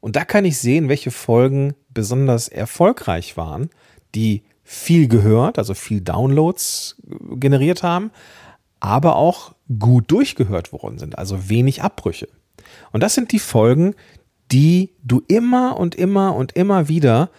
Und 0.00 0.16
da 0.16 0.24
kann 0.24 0.44
ich 0.44 0.58
sehen, 0.58 0.88
welche 0.88 1.10
Folgen 1.10 1.74
besonders 1.90 2.48
erfolgreich 2.48 3.36
waren, 3.36 3.70
die 4.14 4.42
viel 4.64 5.08
gehört, 5.08 5.58
also 5.58 5.74
viel 5.74 6.00
Downloads 6.00 6.96
generiert 7.34 7.82
haben, 7.82 8.10
aber 8.78 9.16
auch 9.16 9.54
gut 9.78 10.10
durchgehört 10.10 10.72
worden 10.72 10.98
sind, 10.98 11.18
also 11.18 11.48
wenig 11.48 11.82
Abbrüche. 11.82 12.28
Und 12.92 13.02
das 13.02 13.14
sind 13.14 13.32
die 13.32 13.38
Folgen, 13.38 13.94
die 14.50 14.90
du 15.02 15.22
immer 15.28 15.78
und 15.78 15.94
immer 15.94 16.34
und 16.34 16.52
immer 16.52 16.88
wieder 16.88 17.30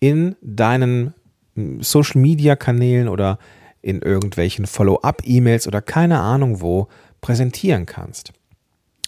in 0.00 0.36
deinen 0.42 1.14
hm, 1.54 1.82
Social-Media-Kanälen 1.82 3.08
oder 3.08 3.38
in 3.80 4.02
irgendwelchen 4.02 4.66
Follow-up-E-Mails 4.66 5.66
oder 5.66 5.80
keine 5.80 6.18
Ahnung 6.20 6.60
wo 6.60 6.88
präsentieren 7.20 7.86
kannst. 7.86 8.32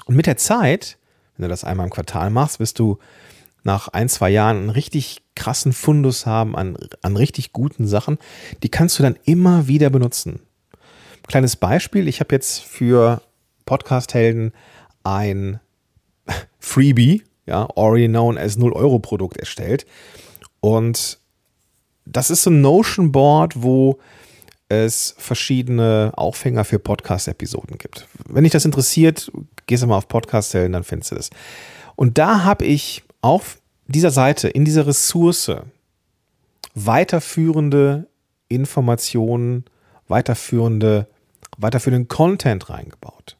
Und 0.06 0.16
mit 0.16 0.26
der 0.26 0.36
Zeit, 0.36 0.98
wenn 1.36 1.44
du 1.44 1.48
das 1.48 1.64
einmal 1.64 1.86
im 1.86 1.92
Quartal 1.92 2.30
machst, 2.30 2.60
wirst 2.60 2.78
du 2.78 2.98
nach 3.62 3.88
ein, 3.88 4.08
zwei 4.08 4.30
Jahren 4.30 4.56
einen 4.56 4.70
richtig 4.70 5.22
krassen 5.34 5.72
Fundus 5.72 6.26
haben 6.26 6.56
an, 6.56 6.76
an 7.02 7.16
richtig 7.16 7.52
guten 7.52 7.86
Sachen. 7.86 8.18
Die 8.62 8.68
kannst 8.68 8.98
du 8.98 9.02
dann 9.02 9.18
immer 9.24 9.66
wieder 9.66 9.90
benutzen. 9.90 10.40
Kleines 11.26 11.56
Beispiel, 11.56 12.08
ich 12.08 12.20
habe 12.20 12.34
jetzt 12.34 12.60
für 12.60 13.22
Podcast-Helden 13.66 14.52
ein 15.04 15.60
Freebie, 16.58 17.22
ja, 17.46 17.68
already 17.76 18.08
known 18.08 18.36
as 18.36 18.58
0-Euro-Produkt 18.58 19.36
erstellt. 19.36 19.86
Und 20.60 21.18
das 22.04 22.30
ist 22.30 22.42
so 22.42 22.50
ein 22.50 22.60
Notion 22.60 23.12
Board, 23.12 23.62
wo 23.62 23.98
es 24.70 25.14
verschiedene 25.18 26.12
Aufhänger 26.14 26.64
für 26.64 26.78
Podcast-Episoden 26.78 27.76
gibt. 27.76 28.06
Wenn 28.28 28.44
dich 28.44 28.52
das 28.52 28.64
interessiert, 28.64 29.30
gehst 29.66 29.82
du 29.82 29.88
mal 29.88 29.96
auf 29.96 30.08
Podcast-Helden, 30.08 30.72
dann 30.72 30.84
findest 30.84 31.10
du 31.10 31.16
das. 31.16 31.30
Und 31.96 32.18
da 32.18 32.44
habe 32.44 32.64
ich 32.64 33.02
auf 33.20 33.58
dieser 33.88 34.12
Seite, 34.12 34.48
in 34.48 34.64
dieser 34.64 34.86
Ressource, 34.86 35.50
weiterführende 36.74 38.06
Informationen, 38.48 39.64
weiterführende, 40.06 41.08
weiterführenden 41.58 42.06
Content 42.08 42.70
reingebaut. 42.70 43.36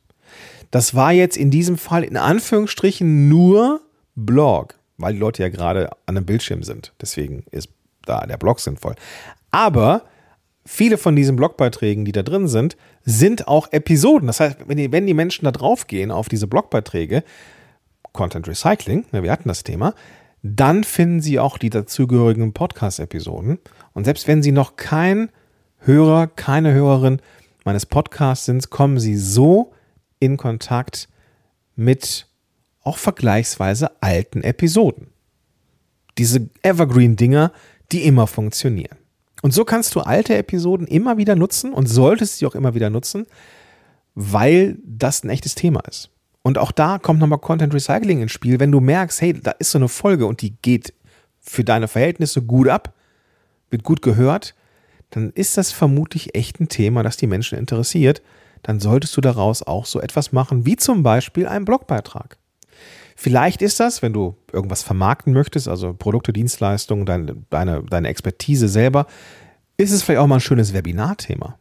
Das 0.73 0.95
war 0.95 1.13
jetzt 1.13 1.37
in 1.37 1.51
diesem 1.53 1.79
Fall 1.79 2.03
in 2.03 2.17
Anführungsstrichen 2.17 3.29
nur 3.29 3.81
Blog, 4.17 4.75
weil 4.99 5.15
die 5.15 5.21
Leute 5.21 5.43
ja 5.43 5.49
gerade 5.49 5.91
an 6.07 6.17
einem 6.17 6.27
Bildschirm 6.27 6.65
sind. 6.65 6.93
Deswegen 7.01 7.45
ist 7.53 7.69
da 8.05 8.27
der 8.27 8.37
Blog 8.37 8.59
sinnvoll. 8.59 8.97
Aber 9.53 10.03
viele 10.71 10.99
von 10.99 11.17
diesen 11.17 11.35
Blogbeiträgen, 11.35 12.05
die 12.05 12.13
da 12.13 12.23
drin 12.23 12.47
sind, 12.47 12.77
sind 13.03 13.49
auch 13.49 13.73
Episoden. 13.73 14.29
Das 14.29 14.39
heißt, 14.39 14.69
wenn 14.69 14.77
die, 14.77 14.93
wenn 14.93 15.07
die 15.07 15.15
Menschen 15.15 15.45
da 15.45 15.51
drauf 15.51 15.89
gehen 15.89 16.13
auf 16.13 16.29
diese 16.29 16.47
Blogbeiträge, 16.47 17.25
Content 18.13 18.47
Recycling, 18.47 19.05
ne, 19.11 19.25
wir 19.25 19.33
hatten 19.33 19.49
das 19.49 19.65
Thema, 19.65 19.95
dann 20.43 20.85
finden 20.85 21.21
Sie 21.21 21.41
auch 21.41 21.59
die 21.59 21.71
dazugehörigen 21.71 22.53
Podcast-Episoden. 22.53 23.59
Und 23.95 24.05
selbst 24.05 24.29
wenn 24.29 24.43
Sie 24.43 24.53
noch 24.53 24.77
kein 24.77 25.31
Hörer, 25.79 26.29
keine 26.29 26.73
Hörerin 26.73 27.21
meines 27.65 27.85
Podcasts 27.85 28.47
sind, 28.47 28.71
kommen 28.71 29.01
Sie 29.01 29.17
so 29.17 29.73
in 30.21 30.37
Kontakt 30.37 31.09
mit 31.75 32.29
auch 32.83 32.97
vergleichsweise 32.97 33.91
alten 34.01 34.43
Episoden. 34.43 35.09
Diese 36.17 36.49
Evergreen-Dinger, 36.63 37.53
die 37.91 38.05
immer 38.05 38.27
funktionieren. 38.29 39.00
Und 39.43 39.53
so 39.55 39.65
kannst 39.65 39.95
du 39.95 40.01
alte 40.01 40.37
Episoden 40.37 40.87
immer 40.87 41.17
wieder 41.17 41.35
nutzen 41.35 41.73
und 41.73 41.87
solltest 41.87 42.39
sie 42.39 42.47
auch 42.47 42.55
immer 42.55 42.75
wieder 42.75 42.91
nutzen, 42.91 43.27
weil 44.15 44.77
das 44.85 45.25
ein 45.25 45.31
echtes 45.31 45.55
Thema 45.55 45.81
ist. 45.89 46.11
Und 46.43 46.59
auch 46.59 46.73
da 46.73 46.99
kommt 46.99 47.21
nochmal 47.21 47.39
Content 47.39 47.75
Recycling 47.75 48.23
ins 48.23 48.33
Spiel. 48.33 48.61
Wenn 48.61 48.73
du 48.73 48.81
merkst, 48.81 49.21
hey, 49.21 49.35
da 49.35 49.53
ist 49.53 49.71
so 49.71 49.79
eine 49.79 49.89
Folge 49.89 50.27
und 50.27 50.43
die 50.43 50.55
geht 50.63 50.95
für 51.41 51.65
deine 51.65 51.89
Verhältnisse 51.89 52.43
gut 52.43 52.69
ab, 52.69 52.95
wird 53.71 53.85
gut 53.85 54.03
gehört, 54.03 54.55
dann 55.11 55.31
ist 55.31 55.57
das 55.57 55.73
vermutlich 55.73 56.35
echt 56.35 56.61
ein 56.61 56.69
Thema, 56.69 57.03
das 57.03 57.17
die 57.17 57.27
Menschen 57.27 57.59
interessiert. 57.59 58.23
Dann 58.63 58.81
solltest 58.81 59.17
du 59.17 59.21
daraus 59.21 59.63
auch 59.63 59.87
so 59.87 60.01
etwas 60.01 60.33
machen, 60.33 60.67
wie 60.67 60.77
zum 60.77 61.03
Beispiel 61.03 61.47
einen 61.47 61.65
Blogbeitrag. 61.65 62.37
Vielleicht 63.23 63.61
ist 63.61 63.79
das, 63.81 64.01
wenn 64.01 64.15
du 64.15 64.39
irgendwas 64.51 64.83
vermarkten 64.83 65.35
möchtest, 65.35 65.69
also 65.69 65.93
Produkte, 65.93 66.33
Dienstleistungen, 66.33 67.05
deine, 67.05 67.37
deine, 67.51 67.83
deine 67.83 68.09
Expertise 68.09 68.67
selber, 68.67 69.07
ist 69.77 69.91
es 69.91 70.03
vielleicht 70.03 70.21
auch 70.21 70.27
mal 70.27 70.37
ein 70.37 70.41
schönes 70.41 70.73
Webinarthema. 70.73 71.59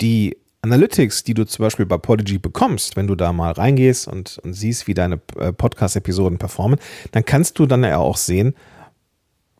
Die 0.00 0.36
Analytics, 0.60 1.24
die 1.24 1.34
du 1.34 1.44
zum 1.44 1.64
Beispiel 1.64 1.86
bei 1.86 1.98
Podigy 1.98 2.38
bekommst, 2.38 2.94
wenn 2.94 3.08
du 3.08 3.16
da 3.16 3.32
mal 3.32 3.50
reingehst 3.50 4.06
und, 4.06 4.38
und 4.44 4.52
siehst, 4.52 4.86
wie 4.86 4.94
deine 4.94 5.20
äh, 5.36 5.52
Podcast-Episoden 5.52 6.38
performen, 6.38 6.78
dann 7.10 7.24
kannst 7.24 7.58
du 7.58 7.66
dann 7.66 7.82
ja 7.82 7.98
auch 7.98 8.16
sehen, 8.16 8.54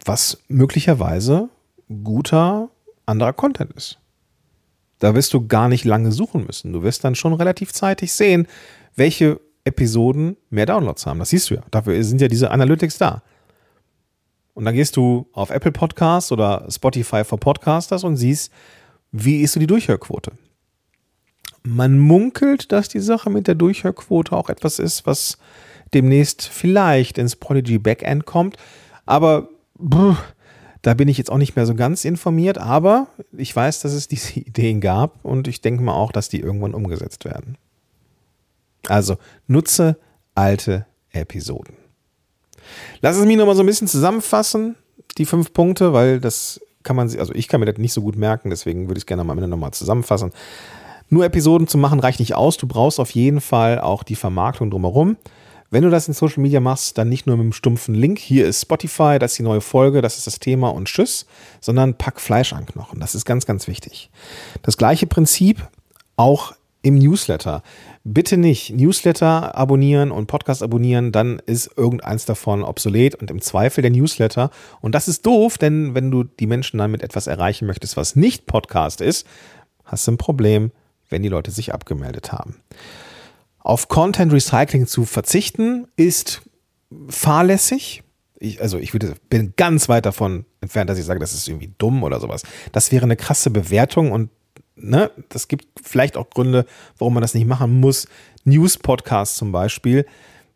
was 0.04 0.38
möglicherweise 0.46 1.48
guter 2.04 2.68
anderer 3.04 3.32
Content 3.32 3.72
ist. 3.72 3.98
Da 5.00 5.16
wirst 5.16 5.34
du 5.34 5.48
gar 5.48 5.68
nicht 5.68 5.84
lange 5.84 6.12
suchen 6.12 6.46
müssen. 6.46 6.72
Du 6.72 6.84
wirst 6.84 7.02
dann 7.02 7.16
schon 7.16 7.32
relativ 7.32 7.72
zeitig 7.72 8.12
sehen, 8.12 8.46
welche 8.94 9.40
Episoden 9.64 10.36
mehr 10.50 10.66
Downloads 10.66 11.06
haben. 11.06 11.18
Das 11.18 11.30
siehst 11.30 11.50
du 11.50 11.54
ja. 11.54 11.62
Dafür 11.70 12.02
sind 12.02 12.20
ja 12.20 12.28
diese 12.28 12.50
Analytics 12.50 12.98
da. 12.98 13.22
Und 14.54 14.64
dann 14.64 14.74
gehst 14.74 14.96
du 14.96 15.26
auf 15.32 15.50
Apple 15.50 15.72
Podcasts 15.72 16.30
oder 16.32 16.66
Spotify 16.68 17.24
for 17.24 17.38
Podcasters 17.38 18.04
und 18.04 18.16
siehst, 18.16 18.52
wie 19.12 19.40
ist 19.40 19.52
so 19.52 19.60
die 19.60 19.66
Durchhörquote. 19.66 20.32
Man 21.62 21.98
munkelt, 21.98 22.72
dass 22.72 22.88
die 22.88 23.00
Sache 23.00 23.30
mit 23.30 23.46
der 23.46 23.54
Durchhörquote 23.54 24.36
auch 24.36 24.48
etwas 24.48 24.78
ist, 24.78 25.06
was 25.06 25.38
demnächst 25.94 26.48
vielleicht 26.48 27.18
ins 27.18 27.36
Prodigy 27.36 27.78
Backend 27.78 28.26
kommt. 28.26 28.56
Aber 29.06 29.48
brr, 29.78 30.16
da 30.82 30.94
bin 30.94 31.08
ich 31.08 31.18
jetzt 31.18 31.30
auch 31.30 31.38
nicht 31.38 31.54
mehr 31.54 31.66
so 31.66 31.74
ganz 31.74 32.04
informiert. 32.04 32.58
Aber 32.58 33.06
ich 33.36 33.54
weiß, 33.54 33.80
dass 33.80 33.92
es 33.92 34.08
diese 34.08 34.40
Ideen 34.40 34.80
gab 34.80 35.24
und 35.24 35.48
ich 35.48 35.60
denke 35.60 35.82
mal 35.82 35.94
auch, 35.94 36.12
dass 36.12 36.28
die 36.28 36.40
irgendwann 36.40 36.74
umgesetzt 36.74 37.24
werden. 37.24 37.56
Also 38.88 39.16
nutze 39.46 39.96
alte 40.34 40.86
Episoden. 41.10 41.76
Lass 43.00 43.16
es 43.16 43.24
mich 43.24 43.36
nochmal 43.36 43.56
so 43.56 43.62
ein 43.62 43.66
bisschen 43.66 43.88
zusammenfassen, 43.88 44.76
die 45.18 45.26
fünf 45.26 45.52
Punkte, 45.52 45.92
weil 45.92 46.20
das 46.20 46.60
kann 46.82 46.96
man, 46.96 47.14
also 47.18 47.34
ich 47.34 47.48
kann 47.48 47.60
mir 47.60 47.66
das 47.66 47.78
nicht 47.78 47.92
so 47.92 48.02
gut 48.02 48.16
merken, 48.16 48.50
deswegen 48.50 48.88
würde 48.88 48.98
ich 48.98 49.02
es 49.02 49.06
gerne 49.06 49.22
am 49.22 49.30
Ende 49.30 49.48
nochmal 49.48 49.72
zusammenfassen. 49.72 50.32
Nur 51.08 51.24
Episoden 51.24 51.66
zu 51.66 51.78
machen 51.78 52.00
reicht 52.00 52.20
nicht 52.20 52.34
aus. 52.34 52.56
Du 52.56 52.66
brauchst 52.66 52.98
auf 52.98 53.10
jeden 53.10 53.40
Fall 53.40 53.78
auch 53.78 54.02
die 54.02 54.16
Vermarktung 54.16 54.70
drumherum. 54.70 55.16
Wenn 55.70 55.84
du 55.84 55.90
das 55.90 56.08
in 56.08 56.14
Social 56.14 56.42
Media 56.42 56.60
machst, 56.60 56.98
dann 56.98 57.08
nicht 57.08 57.26
nur 57.26 57.36
mit 57.36 57.44
einem 57.44 57.52
stumpfen 57.52 57.94
Link, 57.94 58.18
hier 58.18 58.46
ist 58.46 58.62
Spotify, 58.62 59.18
das 59.18 59.32
ist 59.32 59.38
die 59.38 59.42
neue 59.42 59.62
Folge, 59.62 60.02
das 60.02 60.18
ist 60.18 60.26
das 60.26 60.38
Thema 60.38 60.68
und 60.68 60.86
tschüss, 60.86 61.26
sondern 61.60 61.94
pack 61.94 62.20
Fleisch 62.20 62.52
an 62.52 62.66
Knochen. 62.66 63.00
Das 63.00 63.14
ist 63.14 63.24
ganz, 63.24 63.46
ganz 63.46 63.68
wichtig. 63.68 64.10
Das 64.62 64.76
gleiche 64.76 65.06
Prinzip 65.06 65.66
auch 66.16 66.52
im 66.82 66.98
Newsletter. 66.98 67.62
Bitte 68.04 68.36
nicht 68.36 68.70
Newsletter 68.70 69.56
abonnieren 69.56 70.10
und 70.10 70.26
Podcast 70.26 70.62
abonnieren, 70.62 71.12
dann 71.12 71.40
ist 71.46 71.70
irgendeins 71.76 72.24
davon 72.24 72.64
obsolet 72.64 73.14
und 73.14 73.30
im 73.30 73.40
Zweifel 73.40 73.82
der 73.82 73.90
Newsletter. 73.90 74.50
Und 74.80 74.94
das 74.94 75.08
ist 75.08 75.24
doof, 75.24 75.58
denn 75.58 75.94
wenn 75.94 76.10
du 76.10 76.24
die 76.24 76.46
Menschen 76.46 76.78
dann 76.78 76.90
mit 76.90 77.02
etwas 77.02 77.26
erreichen 77.28 77.66
möchtest, 77.66 77.96
was 77.96 78.16
nicht 78.16 78.46
Podcast 78.46 79.00
ist, 79.00 79.26
hast 79.84 80.06
du 80.06 80.12
ein 80.12 80.18
Problem 80.18 80.72
wenn 81.12 81.22
die 81.22 81.28
Leute 81.28 81.52
sich 81.52 81.72
abgemeldet 81.72 82.32
haben. 82.32 82.56
Auf 83.60 83.86
Content 83.86 84.32
Recycling 84.32 84.88
zu 84.88 85.04
verzichten 85.04 85.86
ist 85.94 86.42
fahrlässig. 87.08 88.02
Ich, 88.40 88.60
also 88.60 88.78
ich 88.78 88.92
würde, 88.92 89.14
bin 89.30 89.52
ganz 89.56 89.88
weit 89.88 90.04
davon 90.04 90.46
entfernt, 90.60 90.90
dass 90.90 90.98
ich 90.98 91.04
sage, 91.04 91.20
das 91.20 91.32
ist 91.32 91.46
irgendwie 91.46 91.72
dumm 91.78 92.02
oder 92.02 92.18
sowas. 92.18 92.42
Das 92.72 92.90
wäre 92.90 93.04
eine 93.04 93.14
krasse 93.14 93.50
Bewertung 93.50 94.10
und 94.10 94.30
ne, 94.82 95.10
das 95.28 95.48
gibt 95.48 95.66
vielleicht 95.82 96.16
auch 96.16 96.30
Gründe, 96.30 96.66
warum 96.98 97.14
man 97.14 97.22
das 97.22 97.34
nicht 97.34 97.46
machen 97.46 97.80
muss. 97.80 98.06
News-Podcast 98.44 99.36
zum 99.36 99.52
Beispiel, 99.52 100.06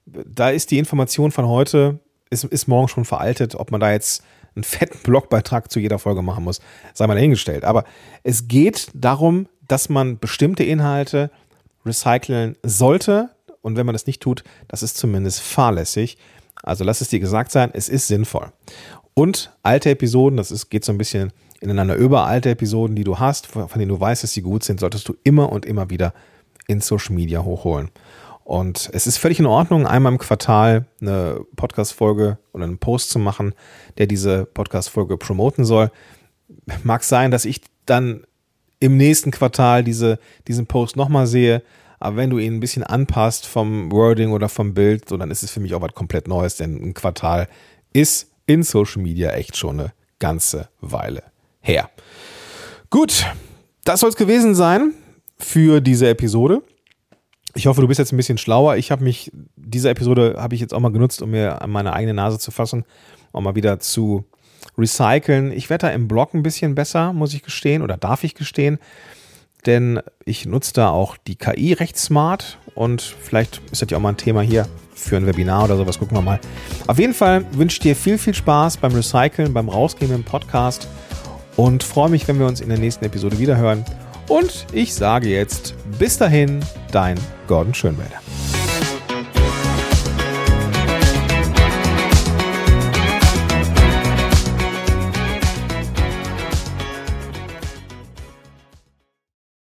da 0.07 0.51
ist 0.51 0.71
die 0.71 0.79
Information 0.79 1.33
von 1.33 1.47
heute, 1.47 2.01
ist, 2.31 2.45
ist 2.45 2.69
morgen 2.69 2.89
schon 2.89 3.05
veraltet, 3.05 3.55
ob 3.55 3.71
man 3.71 3.81
da 3.81 3.93
jetzt 3.93 4.23
einen 4.55 4.65
fetten 4.65 4.99
Blogbeitrag 5.03 5.71
zu 5.71 5.81
jeder 5.81 5.99
Folge 5.99 6.23
machen 6.23 6.45
muss, 6.45 6.61
sei 6.95 7.07
mal 7.07 7.15
dahingestellt. 7.15 7.65
Aber 7.65 7.85
es 8.23 8.49
geht 8.49 8.89
darum, 8.95 9.49
dass 9.69 9.89
man 9.89 10.19
bestimmte 10.19 10.65
Inhalte 10.65 11.31
recyceln 11.85 12.57
sollte. 12.63 13.31
Und 13.61 13.77
wenn 13.77 13.87
man 13.87 13.95
das 13.95 14.07
nicht 14.07 14.23
tut, 14.23 14.45
das 14.69 14.83
ist 14.83 14.97
zumindest 14.97 15.41
fahrlässig. 15.41 16.17
Also 16.63 16.85
lass 16.85 17.01
es 17.01 17.09
dir 17.09 17.21
gesagt 17.21 17.53
sein, 17.53 17.71
es 17.75 17.89
ist 17.89 18.09
sinnvoll. 18.09 18.53
Und 19.15 19.53
alte 19.63 19.91
Episoden, 19.91 20.37
das 20.37 20.51
ist, 20.51 20.71
geht 20.71 20.85
so 20.85 20.93
ein 20.93 20.99
bisschen 20.99 21.33
ineinander 21.61 21.97
über 21.97 22.27
alte 22.27 22.51
Episoden, 22.51 22.97
die 22.97 23.05
du 23.05 23.19
hast, 23.19 23.47
von 23.47 23.69
denen 23.77 23.89
du 23.89 24.01
weißt, 24.01 24.23
dass 24.23 24.33
sie 24.33 24.43
gut 24.43 24.65
sind, 24.65 24.81
solltest 24.81 25.09
du 25.09 25.17
immer 25.25 25.51
und 25.51 25.67
immer 25.67 25.91
wieder 25.91 26.13
in 26.67 26.81
Social 26.81 27.15
Media 27.15 27.43
hochholen. 27.43 27.91
Und 28.45 28.91
es 28.93 29.09
ist 29.09 29.19
völlig 29.19 29.41
in 29.41 29.47
Ordnung, 29.47 29.87
einmal 29.87 30.13
im 30.13 30.19
Quartal 30.19 30.87
eine 31.01 31.41
Podcast-Folge 31.57 32.39
oder 32.53 32.65
einen 32.65 32.79
Post 32.79 33.11
zu 33.11 33.19
machen, 33.19 33.55
der 33.99 34.07
diese 34.07 34.45
Podcast-Folge 34.45 35.17
promoten 35.17 35.65
soll. 35.65 35.91
Mag 36.85 37.03
sein, 37.03 37.33
dass 37.33 37.45
ich 37.45 37.63
dann 37.87 38.25
im 38.79 38.97
nächsten 38.97 39.33
Quartal 39.33 39.83
diese, 39.83 40.21
diesen 40.47 40.67
Post 40.67 40.97
nochmal 40.97 41.27
sehe. 41.27 41.63
Aber 41.99 42.17
wenn 42.17 42.31
du 42.31 42.39
ihn 42.39 42.55
ein 42.55 42.61
bisschen 42.61 42.85
anpasst 42.85 43.47
vom 43.47 43.91
Wording 43.91 44.31
oder 44.31 44.49
vom 44.49 44.75
Bild, 44.75 45.09
so 45.09 45.17
dann 45.17 45.31
ist 45.33 45.43
es 45.43 45.51
für 45.51 45.61
mich 45.61 45.75
auch 45.75 45.81
was 45.81 45.95
komplett 45.95 46.29
Neues, 46.29 46.57
denn 46.57 46.77
ein 46.77 46.95
Quartal 46.95 47.49
ist 47.93 48.31
in 48.47 48.63
Social 48.63 49.03
Media 49.03 49.31
echt 49.31 49.57
schon 49.57 49.81
eine 49.81 49.93
ganze 50.21 50.69
Weile 50.81 51.25
her. 51.67 51.91
Gut, 52.91 53.27
das 53.85 54.01
soll 54.01 54.11
es 54.11 54.17
gewesen 54.17 54.55
sein 54.55 54.93
für 55.39 55.81
diese 55.81 56.09
Episode. 56.09 56.63
Ich 57.55 57.67
hoffe, 57.67 57.81
du 57.81 57.89
bist 57.89 57.99
jetzt 57.99 58.13
ein 58.13 58.17
bisschen 58.17 58.39
schlauer. 58.39 58.77
Ich 58.77 58.91
habe 58.91 59.03
mich, 59.03 59.33
diese 59.57 59.89
Episode 59.91 60.37
habe 60.39 60.55
ich 60.55 60.61
jetzt 60.61 60.75
auch 60.75 60.81
mal 60.81 60.93
genutzt, 60.93 61.23
um 61.23 61.31
mir 61.31 61.63
an 61.63 61.71
meine 61.71 61.93
eigene 61.93 62.15
Nase 62.15 62.39
zu 62.39 62.51
fassen, 62.51 62.85
um 63.33 63.45
mal 63.45 63.55
wieder 63.55 63.81
zu 63.81 64.25
recyceln. 64.77 65.53
Ich 65.53 65.71
werde 65.71 65.87
da 65.87 65.93
im 65.93 66.09
Blog 66.09 66.35
ein 66.35 66.43
bisschen 66.43 66.75
besser, 66.75 67.13
muss 67.13 67.35
ich 67.35 67.43
gestehen, 67.43 67.83
oder 67.83 67.97
darf 67.97 68.25
ich 68.25 68.35
gestehen, 68.35 68.79
denn 69.65 70.01
ich 70.25 70.47
nutze 70.47 70.75
da 70.75 70.91
auch 70.91 71.17
die 71.17 71.37
KI 71.37 71.73
recht 71.73 71.97
smart 71.97 72.59
und 72.75 73.01
vielleicht 73.01 73.63
ist 73.73 73.83
das 73.83 73.91
ja 73.91 73.97
auch 73.97 74.03
mal 74.03 74.11
ein 74.11 74.17
Thema 74.17 74.43
hier 74.43 74.69
für 74.95 75.17
ein 75.17 75.27
Webinar 75.27 75.65
oder 75.65 75.77
sowas. 75.77 75.99
Gucken 75.99 76.17
wir 76.17 76.23
mal. 76.23 76.41
Auf 76.87 76.99
jeden 76.99 77.15
Fall 77.15 77.45
wünsche 77.53 77.77
ich 77.77 77.81
dir 77.81 77.97
viel, 77.97 78.19
viel 78.19 78.35
Spaß 78.35 78.77
beim 78.77 78.93
Recyceln, 78.93 79.53
beim 79.53 79.69
Rausgehen 79.69 80.13
im 80.13 80.25
Podcast 80.25 80.89
und 81.57 81.83
freue 81.83 82.11
mich, 82.11 82.27
wenn 82.29 82.39
wir 82.39 82.47
uns 82.47 82.61
in 82.61 82.69
der 82.69 82.79
nächsten 82.79 83.05
Episode 83.05 83.39
wiederhören. 83.39 83.85
Und 84.29 84.67
ich 84.73 84.95
sage 84.95 85.29
jetzt 85.29 85.75
bis 85.99 86.19
dahin, 86.19 86.61
dein 86.91 87.19
Gordon 87.47 87.75
Schönwälder. 87.75 88.21